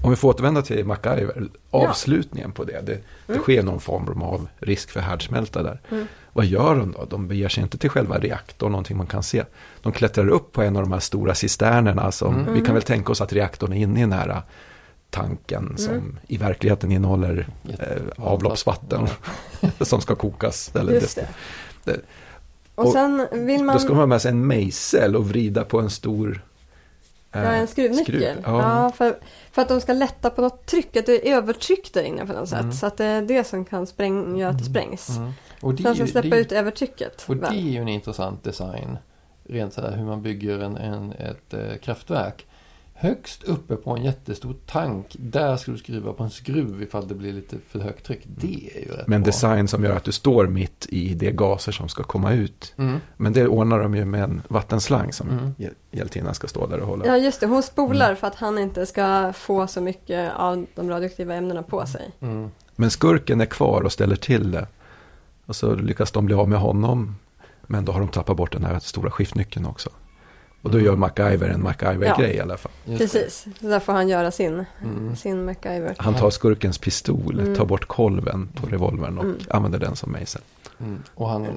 [0.03, 2.81] Om vi får återvända till MacGyver, avslutningen på det.
[2.81, 2.93] Det,
[3.27, 3.41] det Mm.
[3.43, 5.81] sker någon form av risk för härdsmälta där.
[5.91, 6.07] Mm.
[6.33, 7.05] Vad gör de då?
[7.09, 9.43] De beger sig inte till själva reaktorn, någonting man kan se.
[9.81, 12.11] De klättrar upp på en av de här stora cisternerna.
[12.11, 12.53] Som, Mm.
[12.53, 14.41] Vi kan väl tänka oss att reaktorn är inne i den här
[15.09, 16.19] tanken som Mm.
[16.27, 17.47] i verkligheten innehåller
[17.79, 17.87] eh,
[18.17, 19.07] avloppsvatten
[19.81, 20.71] som ska kokas.
[20.75, 21.27] Eller Just det.
[21.83, 21.99] det-
[22.75, 23.75] Och, och sen vill man...
[23.75, 26.41] Då ska man ha med sig en mejsel och vrida på en stor
[27.33, 28.03] Ja, eh, en skruvnyckel.
[28.05, 28.43] skruv.
[28.43, 28.83] Ja.
[28.83, 28.91] Ja.
[28.95, 29.17] för,
[29.51, 32.33] för att de ska lätta på något tryck, att det är övertryck där inne på
[32.33, 32.59] något sätt.
[32.59, 32.73] Mm.
[32.73, 35.09] Så att det är det som kan spräng, göra att det sprängs.
[35.09, 35.31] Mm.
[35.61, 37.25] Och, det Sen ska släppa det, ut övertrycket.
[37.27, 38.97] och det är ju en intressant design.
[39.43, 42.45] Rent så här hur man bygger en, en, ett eh, kraftverk.
[42.95, 45.15] Högst uppe på en jättestor tank.
[45.19, 48.21] Där ska du skruva på en skruv ifall det blir lite för högt tryck.
[48.25, 49.25] Det är ju rätt Med en bra.
[49.31, 52.73] design som gör att du står mitt i de gaser som ska komma ut.
[52.77, 52.99] Mm.
[53.17, 55.55] Men det ordnar de ju med en vattenslang som Mm.
[55.57, 57.05] hjäl- hjältinnan ska stå där och hålla.
[57.07, 57.47] Ja, just det.
[57.47, 61.85] Hon spolar för att han inte ska få så mycket av de radioaktiva ämnena på
[61.85, 62.11] sig.
[62.19, 62.49] Mm.
[62.75, 64.67] Men skurken är kvar och ställer till det.
[65.45, 67.15] Och så lyckas de bli av med honom.
[67.67, 69.89] Men då har de tappat bort den här stora skiftnyckeln också.
[70.63, 72.71] Och då gör MacGyver en MacGyver-grej i alla fall.
[72.85, 73.19] Just det.
[73.19, 75.15] Precis, så där får han göra sin, Mm.
[75.15, 75.95] sin MacGyver.
[75.97, 77.55] Han tar skurkens pistol, Mm.
[77.55, 79.37] tar bort kolven på revolvern och Mm.
[79.49, 80.41] använder den som mejsel.
[80.79, 81.03] Mm.
[81.15, 81.47] Och han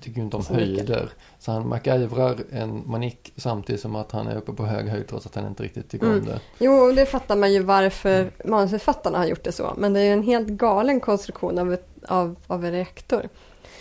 [0.00, 0.68] tycker inte om Så mycket.
[0.88, 1.08] höjder.
[1.38, 5.26] Så han MacGyvrar en manik samtidigt som att han är uppe på hög höjd trots
[5.26, 6.24] att han inte riktigt tycker om Mm.
[6.24, 6.40] det.
[6.58, 9.74] Jo, det fattar man ju varför manusförfattarna har gjort det så.
[9.78, 13.28] Men det är ju en helt galen konstruktion av, ett, av, av en reaktor.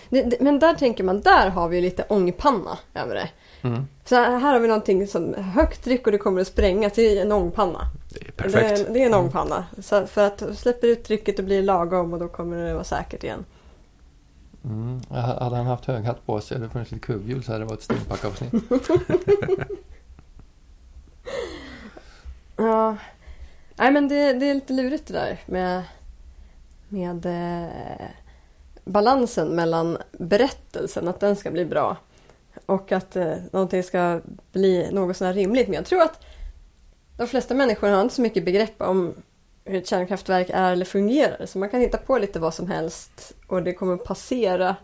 [0.10, 3.30] Det, det, men där tänker man, där har vi lite ångpanna över det.
[3.62, 3.88] Mm.
[4.06, 7.32] Så här har vi någonting som högt tryck och det kommer att sprängas i en
[7.32, 7.88] ångpanna.
[8.14, 8.90] Det är Det perfekt.
[8.90, 9.66] är, det är en ångpanna.
[9.82, 13.24] Så för att släpper ut trycket och blir lagom och då kommer det vara säkert
[13.24, 13.46] igen.
[14.64, 15.02] Mm.
[15.10, 17.70] Hade han haft hög hatt på sig och det funnits lite kugghjul så hade det
[17.70, 18.54] varit ett steampunk-avsnitt.
[22.58, 22.96] Ja,
[23.76, 25.84] nej men det, det är lite lurigt det där med,
[26.90, 28.08] med eh,
[28.86, 31.98] balansen mellan berättelsen, att den ska bli bra
[32.66, 35.68] och att eh, någonting ska bli något sånär rimligt.
[35.68, 36.20] Men jag tror att
[37.18, 39.14] de flesta människor har inte så mycket begrepp om
[39.66, 41.46] hur ett kärnkraftverk är eller fungerar.
[41.46, 44.76] Så man kan hitta på lite vad som helst och det kommer passera.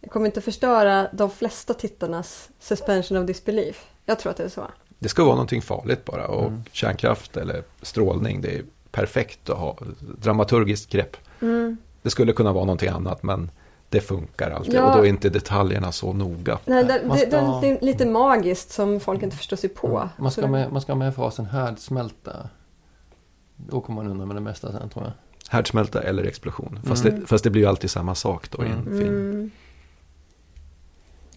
[0.00, 3.86] Det kommer inte förstöra de flesta tittarnas suspension of disbelief.
[4.06, 4.66] Jag tror att det är så.
[4.98, 6.26] Det ska vara någonting farligt bara.
[6.28, 6.62] Och Mm.
[6.72, 9.76] kärnkraft eller strålning, det är perfekt att ha
[10.18, 11.16] dramaturgiskt grepp.
[11.42, 11.76] Mm.
[12.02, 13.50] Det skulle kunna vara någonting annat, men
[13.90, 14.74] det funkar alltid.
[14.74, 14.90] Ja.
[14.90, 16.58] Och då är inte detaljerna så noga.
[16.64, 20.08] Nej, det, det, ska- det är lite magiskt som folk inte förstår sig på.
[20.16, 22.48] Man, ska med, man ska ha med frasen härdsmälta.
[23.56, 25.12] Då kommer man undan med det mesta sen tror jag.
[25.50, 26.80] Härdsmälta eller explosion.
[26.84, 27.20] Fast, Mm.
[27.20, 28.98] det, fast det blir ju alltid samma sak då i en Mm.
[28.98, 29.14] film.
[29.30, 29.50] Mm.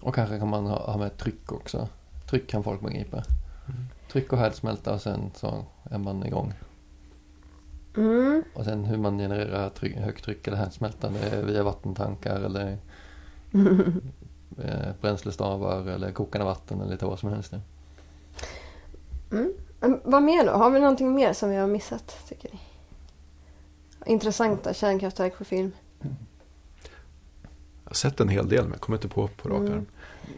[0.01, 1.87] Och kanske kan man ha, ha med tryck också.
[2.29, 3.17] Tryck kan folk begripa.
[3.17, 3.85] Mm.
[4.11, 6.53] Tryck och härdsmälta och sen så är man igång.
[7.97, 8.43] Mm.
[8.53, 11.09] Och sen hur man genererar tryck, högt tryck eller härdsmälta.
[11.43, 12.77] Via vattentankar eller
[14.63, 17.53] eh, bränslestavar eller kokande vatten eller lite vad som helst.
[19.31, 19.53] Mm.
[19.79, 20.51] Men Vad mer då?
[20.51, 22.59] Har vi någonting mer som vi har missat tycker ni?
[24.05, 25.71] Intressanta kärnkraftverk på film.
[27.83, 29.73] Jag har sett en hel del, men jag kommer inte på på rak Mm.
[29.73, 29.85] arm.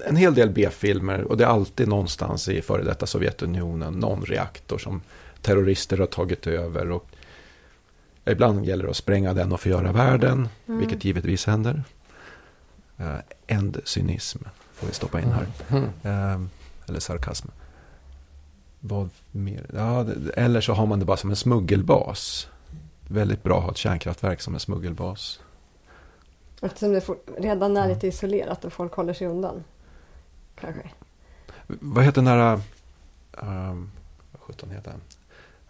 [0.06, 4.78] En hel del B-filmer och det är alltid någonstans i före detta Sovjetunionen någon reaktor
[4.78, 5.02] som
[5.42, 6.92] terrorister har tagit över.
[6.92, 7.06] Och
[8.26, 10.80] ibland gäller det att spränga den och förgöra världen, Mm.
[10.80, 11.84] vilket givetvis händer.
[13.00, 13.16] Uh,
[13.48, 14.40] Ändcynism
[14.74, 15.48] får vi stoppa in här.
[15.70, 15.84] Mm.
[16.04, 16.48] Eh,
[16.88, 17.48] eller sarkasm.
[18.80, 19.66] Vad mer?
[19.74, 20.06] Ja,
[20.36, 22.48] eller så har man det bara som en smuggelbas.
[23.08, 25.40] Väldigt bra att ha ett kärnkraftverk som en smuggelbas.
[26.62, 29.64] Eftersom det for- redan är lite isolerat och folk håller sig undan.
[30.60, 30.90] Kanske.
[31.68, 32.60] Vad heter den här...
[33.32, 33.92] Um,
[34.32, 35.02] vad sjutton heter den?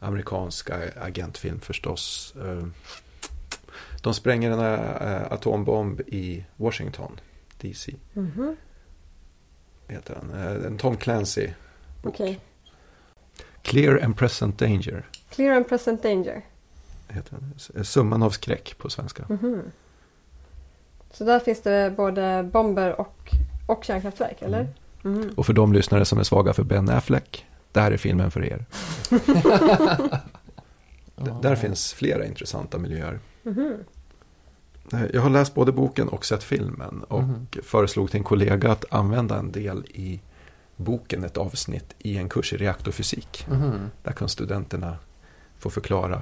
[0.03, 2.33] Amerikanska agentfilm förstås.
[2.41, 2.67] Eh,
[4.01, 7.19] de spränger en eh, atombomb i Washington,
[7.57, 7.95] DC.
[8.13, 8.55] Mhm.
[9.87, 10.31] Heter den.
[10.39, 11.49] Eh, en Tom Clancy.
[12.03, 12.39] Okej.
[13.61, 15.09] Clear and Present Danger.
[15.29, 16.41] Clear and present danger.
[17.07, 17.85] Heter den.
[17.85, 19.25] Summan av skräck på svenska.
[19.29, 19.61] Mhm.
[21.11, 23.31] Så där finns det både bomber och,
[23.67, 24.67] och kärnkraftverk, eller?
[25.01, 25.33] Mhm.
[25.37, 28.65] Och för de lyssnare som är svaga för Ben Affleck, där är filmen för er.
[31.41, 33.19] Där finns flera intressanta miljöer.
[33.43, 33.77] Mhm.
[34.93, 37.47] Eh, Jag har läst både boken och sett filmen och Mhm.
[37.63, 40.21] föreslog till en kollega att använda en del i
[40.75, 43.45] boken, ett avsnitt i en kurs i reaktorfysik.
[43.49, 43.89] Mhm.
[44.03, 44.97] Där kan studenterna
[45.59, 46.21] få förklara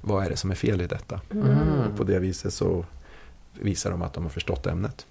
[0.00, 1.20] vad är det som är fel i detta.
[1.32, 1.96] Mm.
[1.96, 2.84] På det viset så
[3.52, 5.06] visar de att de har förstått ämnet.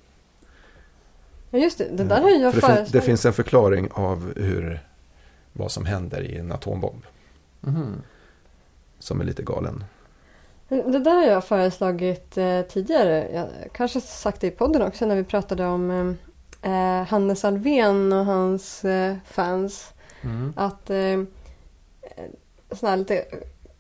[1.49, 1.87] Ja, just det.
[1.97, 4.79] Det där har jag För det, fin- det finns en förklaring av hur,
[5.59, 7.03] vad som händer i en atombomb
[7.61, 8.01] Mhm.
[8.99, 9.83] som är lite galen.
[10.67, 13.29] Det där har jag föreslagit eh, tidigare.
[13.33, 16.17] Jag kanske sagt det i podden också när vi pratade om
[16.61, 19.93] eh, Hannes Alfvén och hans eh, fans.
[20.21, 20.53] Mm.
[20.55, 21.23] Att eh,
[22.71, 23.25] såna här lite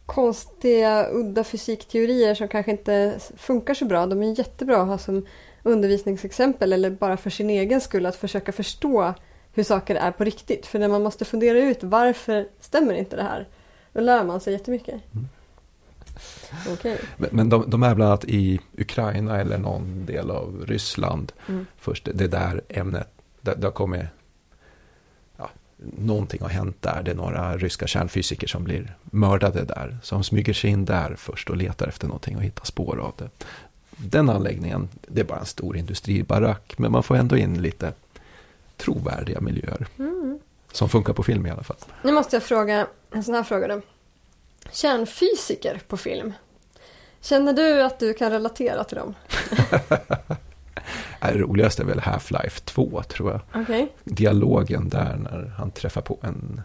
[0.05, 4.05] konstiga, udda fysikteorier som kanske inte funkar så bra.
[4.05, 5.25] De är jättebra att ha som
[5.63, 9.13] undervisningsexempel eller bara för sin egen skull att försöka förstå
[9.59, 10.65] hur saker är på riktigt.
[10.65, 13.47] För när man måste fundera ut varför stämmer inte det här?
[13.93, 15.01] Då lär man sig jättemycket.
[15.13, 15.27] Mm.
[16.73, 16.99] Okej.
[17.17, 21.31] Men, men de, de är bland annat i Ukraina eller någon del av Ryssland.
[21.47, 21.65] Mm.
[21.77, 23.07] Först det, det där ämnet,
[23.41, 24.05] det, det har kommit
[25.37, 27.03] ja, någonting har hänt där.
[27.03, 29.97] Det är några ryska kärnfysiker som blir mördade där.
[30.09, 33.29] De smyger sig in där först och letar efter någonting och hittar spår av det.
[33.97, 36.73] Den anläggningen, det är bara en stor industribarack.
[36.77, 37.93] Men man får ändå in lite
[38.79, 39.87] trovärdiga miljöer.
[39.99, 40.39] Mm.
[40.71, 41.77] Som funkar på film i alla fall.
[42.03, 43.81] Nu måste jag fråga en sån här fråga då.
[44.71, 46.33] Kärnfysiker på film.
[47.21, 49.13] Känner du att du kan relatera till dem?
[51.21, 53.61] Det roligaste är väl Half-Life 2 tror jag.
[53.63, 53.91] Okej.
[54.03, 56.61] Dialogen där när han träffar på en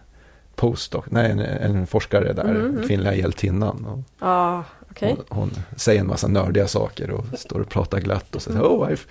[0.55, 2.87] postdoc, nej en, en forskare där, Mhm.
[2.87, 3.85] kvinnliga hjältinnan.
[3.85, 5.17] Och Ja, okej.
[5.17, 8.89] hon, hon säger en massa nördiga saker och står och pratar glatt och säger oh,
[8.89, 9.07] I've,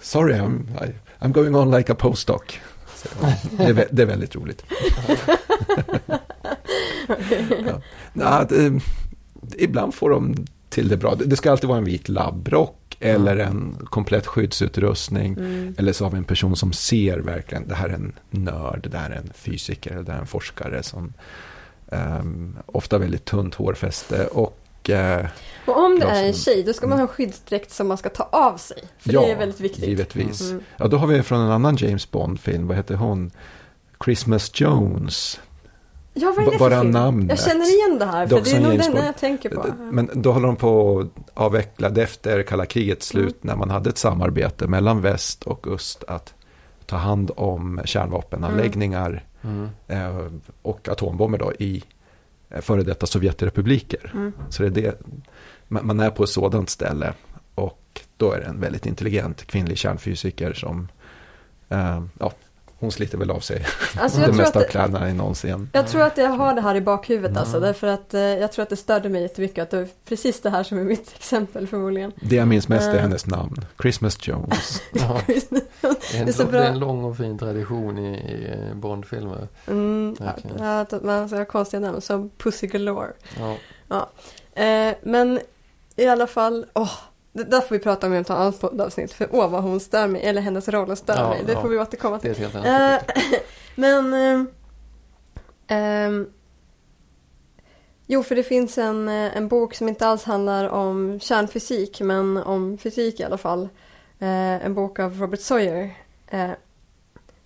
[0.00, 2.42] sorry I'm, I, I'm going on like a postdoc.
[3.56, 4.64] Det, är, det är väldigt roligt.
[7.66, 7.80] ja.
[8.12, 8.80] Nja, det,
[9.58, 11.14] ibland får de till det bra.
[11.14, 15.32] Det ska alltid vara en vit labbrock eller en komplett skyddsutrustning.
[15.32, 15.74] Mm.
[15.78, 18.98] Eller så har vi en person som ser verkligen, det här är en nörd, det
[18.98, 21.12] här är en fysiker, det här är en forskare som
[21.88, 25.26] ehm, ofta väldigt tunt hårfäste och eh,
[25.66, 28.08] Och om det är en tjej, då ska man ha en skyddsdräkt som man ska
[28.08, 28.78] ta av sig.
[28.98, 29.84] För det är väldigt viktigt.
[29.88, 30.40] givetvis.
[30.50, 30.62] Mm.
[30.76, 33.30] Ja, då har vi från en annan James Bond-film, vad heter hon?
[34.04, 35.40] Christmas Jones.
[36.14, 36.90] Ja, vad är det Bara för film?
[36.90, 37.28] namnet.
[37.30, 39.66] Jag känner igen det här, Det är för det är nog den jag tänker på.
[39.78, 43.52] Men då håller de på att avveckla det efter kalla krigets slut Mm.
[43.52, 46.34] när man hade ett samarbete mellan väst och öst att
[46.86, 49.68] ta hand om kärnvapenanläggningar Mm.
[49.88, 50.16] eh,
[50.62, 51.84] och atombomber då i
[52.50, 54.10] före detta Sovjetrepubliker.
[54.14, 54.32] Mm.
[54.48, 55.00] Så det är det,
[55.68, 57.12] man man är på ett sådant ställe
[57.54, 60.88] och då är det en väldigt intelligent kvinnlig kärnfysiker som,
[61.68, 62.32] eh, ja,
[62.80, 63.66] hon sliter väl av sig
[63.98, 65.70] Alltså, det jag, tror mesta att av det, kläderna i någonsin.
[65.72, 68.62] jag tror att jag har det här i bakhuvudet alltså, därför att eh, jag tror
[68.62, 71.66] att det störde mig jättemycket att det var precis det här som är mitt exempel
[71.66, 72.12] förmodligen.
[72.22, 73.00] Det jag minns mest är Eh.
[73.00, 74.82] hennes namn, Christmas Jones.
[74.92, 76.60] Ja, det, är en, Det är så det bra.
[76.60, 79.48] är en lång och fin tradition i, i eh, Bondfilmer.
[79.66, 80.16] Mm,
[80.58, 83.12] ja, att man ska ha konstiga namn som Pussy Galore.
[83.88, 84.08] Ja.
[84.62, 85.40] Eh, men
[85.96, 86.92] i alla fall, åh,
[87.44, 89.12] det där får vi prata om i ett annat poddavsnitt.
[89.12, 91.42] För åh vad hon stör mig, eller hennes roll stör Ja, mig.
[91.46, 91.62] Det ja.
[91.62, 92.44] får vi återkomma Det till.
[92.44, 93.22] är ett Eh,
[93.74, 94.14] men...
[94.14, 94.46] Eh,
[95.68, 96.28] ehm,
[98.06, 102.36] jo, för det finns en, eh, en bok som inte alls handlar om kärnfysik, men
[102.36, 103.68] om fysik i alla fall.
[104.18, 105.94] Eh, en bok av Robert Sawyer.
[106.26, 106.50] Eh,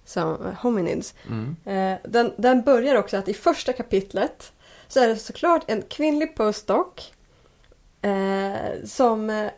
[0.06, 1.14] som Hominids.
[1.28, 1.56] Mm.
[2.02, 4.52] Den, den börjar också att i första kapitlet
[4.88, 7.12] så är det såklart en kvinnlig postdoc
[8.02, 9.48] eh, som,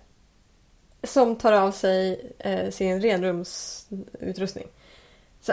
[1.06, 4.66] som tar av sig eh, sin renrumsutrustning.
[5.40, 5.52] Så,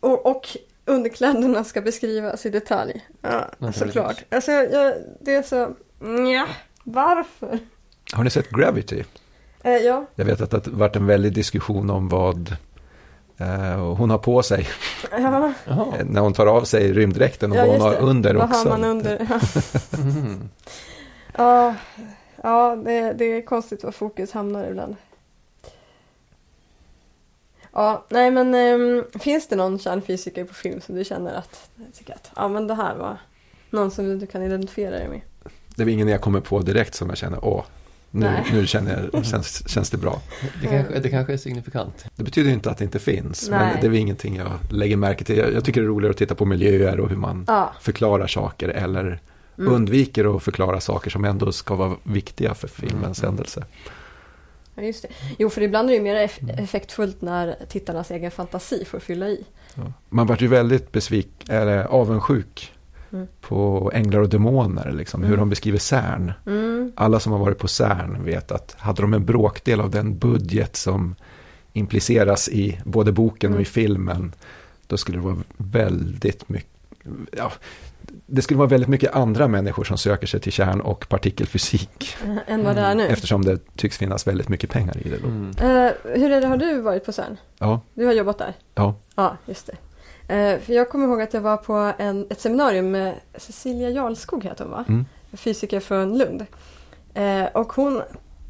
[0.00, 3.06] och, och underkläderna ska beskrivas i detalj.
[3.22, 3.78] Ja, Naturligtvis.
[3.94, 4.24] såklart.
[4.30, 5.74] Alltså, jag, det är så...
[6.34, 6.46] Ja,
[6.84, 7.58] varför?
[8.12, 9.04] Har ni sett Gravity?
[9.62, 12.56] Eh, ja, Jag vet att det har varit en väldig diskussion om vad
[13.38, 14.68] eh, hon har på sig
[15.10, 15.94] ja, Jaha.
[16.04, 18.58] när hon tar av sig rymddräkten och ja vad hon har under Vad också.
[18.68, 19.26] har man under?
[19.98, 20.48] Mm.
[21.36, 21.74] Ja,
[22.44, 24.96] ja det, det är konstigt var fokus hamnar ibland.
[27.72, 32.14] Ja, nej men ehm, finns det någon kärnfysiker på film som du känner att, tycker
[32.14, 33.16] att ja men det här var
[33.70, 35.20] någon som du kan identifiera dig med?
[35.76, 37.64] Det är ingen jag kommer på direkt som jag känner, åh,
[38.10, 38.44] nu, Nej.
[38.52, 40.22] nu känner jag, känns, känns det bra.
[40.62, 42.04] Det, kanske, det kanske är signifikant.
[42.16, 43.58] Det betyder inte att det inte finns, Nej.
[43.58, 45.36] men det är väl ingenting jag lägger märke till.
[45.36, 48.26] Jag, jag tycker det är roligare att titta på miljöer och hur man Ja, förklarar
[48.26, 49.20] saker eller
[49.58, 49.72] mm.
[49.72, 53.28] undviker att förklara saker som ändå ska vara viktiga för filmens Mm.
[53.30, 53.64] händelse.
[54.74, 55.08] ja, just det.
[55.38, 59.28] Jo, för ibland är det ju mer eff- effektfullt när tittarnas egen fantasi får fylla
[59.28, 59.44] i.
[59.74, 59.92] Ja.
[60.08, 62.70] Man vart ju väldigt besvik, eller avundsjuk
[63.12, 63.26] Mm.
[63.40, 65.40] på Änglar och Demoner, liksom, hur Mm.
[65.40, 66.32] de beskriver CERN.
[66.46, 66.92] Mm.
[66.96, 70.76] Alla som har varit på CERN vet att hade de en bråkdel av den budget
[70.76, 71.14] som
[71.72, 73.64] impliceras i både boken och i Mm.
[73.64, 74.32] filmen,
[74.86, 76.70] då skulle det vara väldigt mycket,
[77.32, 77.52] ja,
[78.26, 82.16] det skulle vara väldigt mycket andra människor som söker sig till kärn och partikelfysik.
[82.46, 83.06] Än vad det är nu.
[83.06, 85.26] Eftersom det tycks finnas väldigt mycket pengar i det då.
[85.26, 85.50] Mm.
[85.50, 87.36] Eh, hur är det, har du varit på CERN?
[87.58, 88.52] Ja, Du har jobbat där?
[88.74, 88.94] ja.
[89.16, 89.76] Ja, just det.
[90.34, 94.44] Eh, för jag kommer ihåg att jag var på en, ett seminarium med Cecilia Jarlskog,
[94.44, 94.84] heter hon va?
[94.88, 95.04] Mm.
[95.32, 96.46] Fysiker från Lund.
[97.14, 98.02] Eh, och hon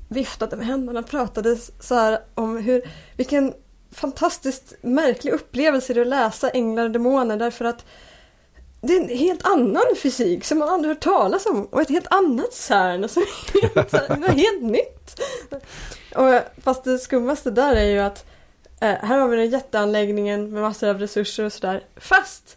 [0.09, 2.83] viftade med händerna och pratade så här om hur,
[3.17, 3.53] vilken
[3.93, 7.85] fantastiskt märklig upplevelse det är att läsa Änglar och Demoner därför att
[8.87, 12.13] det är en helt annan fysik som man aldrig hört talas om och ett helt
[12.13, 13.03] annat CERN.
[13.03, 13.21] Alltså,
[13.63, 15.21] helt, det var helt nytt.
[16.17, 18.27] Och, fast det skummaste där är ju att
[18.81, 21.85] eh, här har vi den jätteanläggningen med massor av resurser och sådär.
[21.97, 22.57] Fast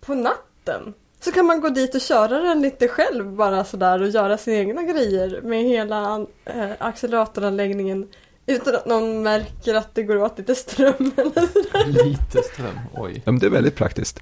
[0.00, 4.08] på natten så kan man gå dit och köra den lite själv bara sådär och
[4.08, 8.08] göra sina egna grejer med hela eh, acceleratoranläggningen
[8.46, 11.86] utan att någon märker att det går åt lite ström eller sådär.
[12.04, 13.12] Lite ström, oj.
[13.24, 14.20] Ja, men det är väldigt praktiskt.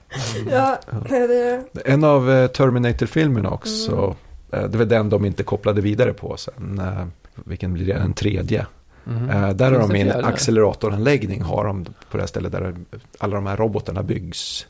[0.50, 4.16] Ja, det, En av eh, Terminator-filmerna också.
[4.52, 6.78] eh, Det var den de inte kopplade vidare på sen.
[6.78, 7.06] eh,
[7.44, 7.92] Vilken blir det?
[7.98, 8.66] Den tredje.
[9.30, 10.26] Eh, Där har de en fjärde?
[10.26, 12.74] acceleratoranläggning har de på det här stället där
[13.18, 14.66] alla de här robotarna byggs.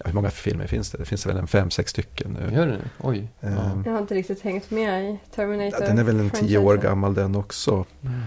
[0.00, 0.98] Um, ja, hur många filmer finns det?
[0.98, 2.54] Det finns väl en fem, sex stycken nu.
[2.56, 2.80] Gör det nu?
[3.00, 3.28] Oj.
[3.40, 3.48] Ja.
[3.48, 5.80] Ehm, jag har inte riktigt hängt med i Terminator.
[5.80, 7.84] Ja, den är väl en tio år gammal den också.
[8.02, 8.20] Mm.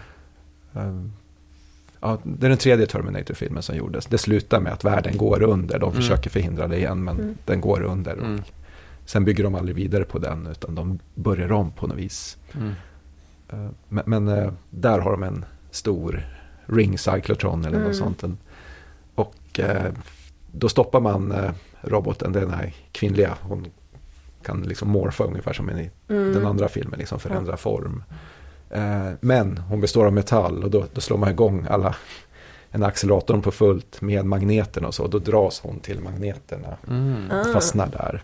[0.89, 1.13] Um,
[2.05, 4.05] Ja, det är den tredje Terminator-filmen som gjordes.
[4.05, 5.79] Det slutar med att världen går under.
[5.79, 5.95] De Mm.
[6.01, 7.37] försöker förhindra det igen, men Mm.
[7.45, 8.13] den går under.
[8.13, 8.41] Mm.
[9.05, 12.37] Sen bygger de aldrig vidare på den, utan de börjar om på något vis.
[12.55, 12.71] Mm.
[13.49, 16.25] Eh, Men, men eh, där har de en stor
[16.65, 17.87] ring cyclotron eller Mm.
[17.87, 18.23] något sånt.
[18.23, 18.37] En-
[19.15, 19.91] Och eh,
[20.55, 21.51] då stoppar man eh,
[21.81, 23.37] roboten, den här kvinnliga.
[23.41, 23.65] Hon
[24.45, 26.33] kan liksom morfa ungefär som i Mm.
[26.33, 28.03] den andra filmen, liksom förändra form.
[28.69, 31.95] Eh, Men hon består av metall och då, då slår man igång alla
[32.71, 35.07] en acceleratorn på fullt med magneten och så.
[35.07, 37.31] Då dras hon till magneterna Mm.
[37.31, 38.21] Och fastnar där.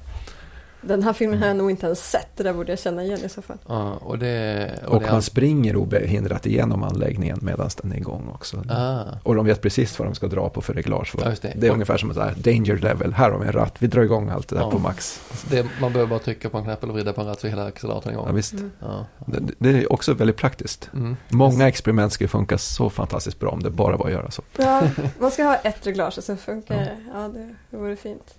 [0.81, 2.27] Den här filmen har jag nog inte ens sett.
[2.35, 3.57] Det där borde jag känna igen i så fall.
[3.67, 4.71] Ja, och det...
[4.87, 8.63] Och det han springer obehindrat igenom anläggningen medan den är igång också.
[8.69, 9.03] Ah.
[9.23, 11.15] Och de vet precis vad de ska dra på för reglage.
[11.23, 11.53] Ja, just det.
[11.55, 13.13] det är Och- ungefär som ett så här danger level.
[13.13, 14.71] Här har vi en ratt, vi drar igång allt det där Ja.
[14.71, 15.21] på max.
[15.49, 17.51] Det, man behöver bara trycka på en knapp eller vrida på en ratt så är
[17.51, 18.25] hela acceleratorn igång.
[18.27, 18.53] Ja, visst.
[18.53, 18.71] Mm.
[18.79, 19.05] Ja.
[19.25, 20.89] Det, det är också väldigt praktiskt.
[20.93, 21.15] Mm.
[21.29, 24.41] Många experiment skulle funka så fantastiskt bra om det bara var att göra så.
[24.57, 24.81] Ja,
[25.19, 26.97] man ska ha ett reglage och sen funkar det.
[27.13, 28.35] Ja, det, det vore fint.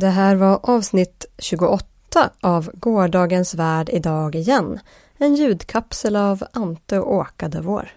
[0.00, 4.80] Det här var avsnitt 28 av Gårdagens värld idag igen.
[5.18, 7.90] En ljudkapsel av Ante och Åka de vår.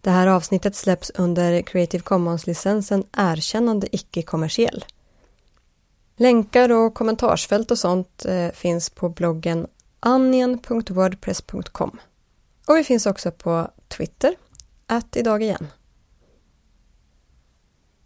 [0.00, 4.84] Det här avsnittet släpps under Creative Commons-licensen Erkännande icke-kommersiell.
[6.16, 9.66] Länkar och kommentarsfält och sånt eh, finns på bloggen
[10.00, 11.98] anien.wordpress.com.
[12.66, 14.34] Och vi finns också på Twitter,
[14.86, 15.66] att idag igen.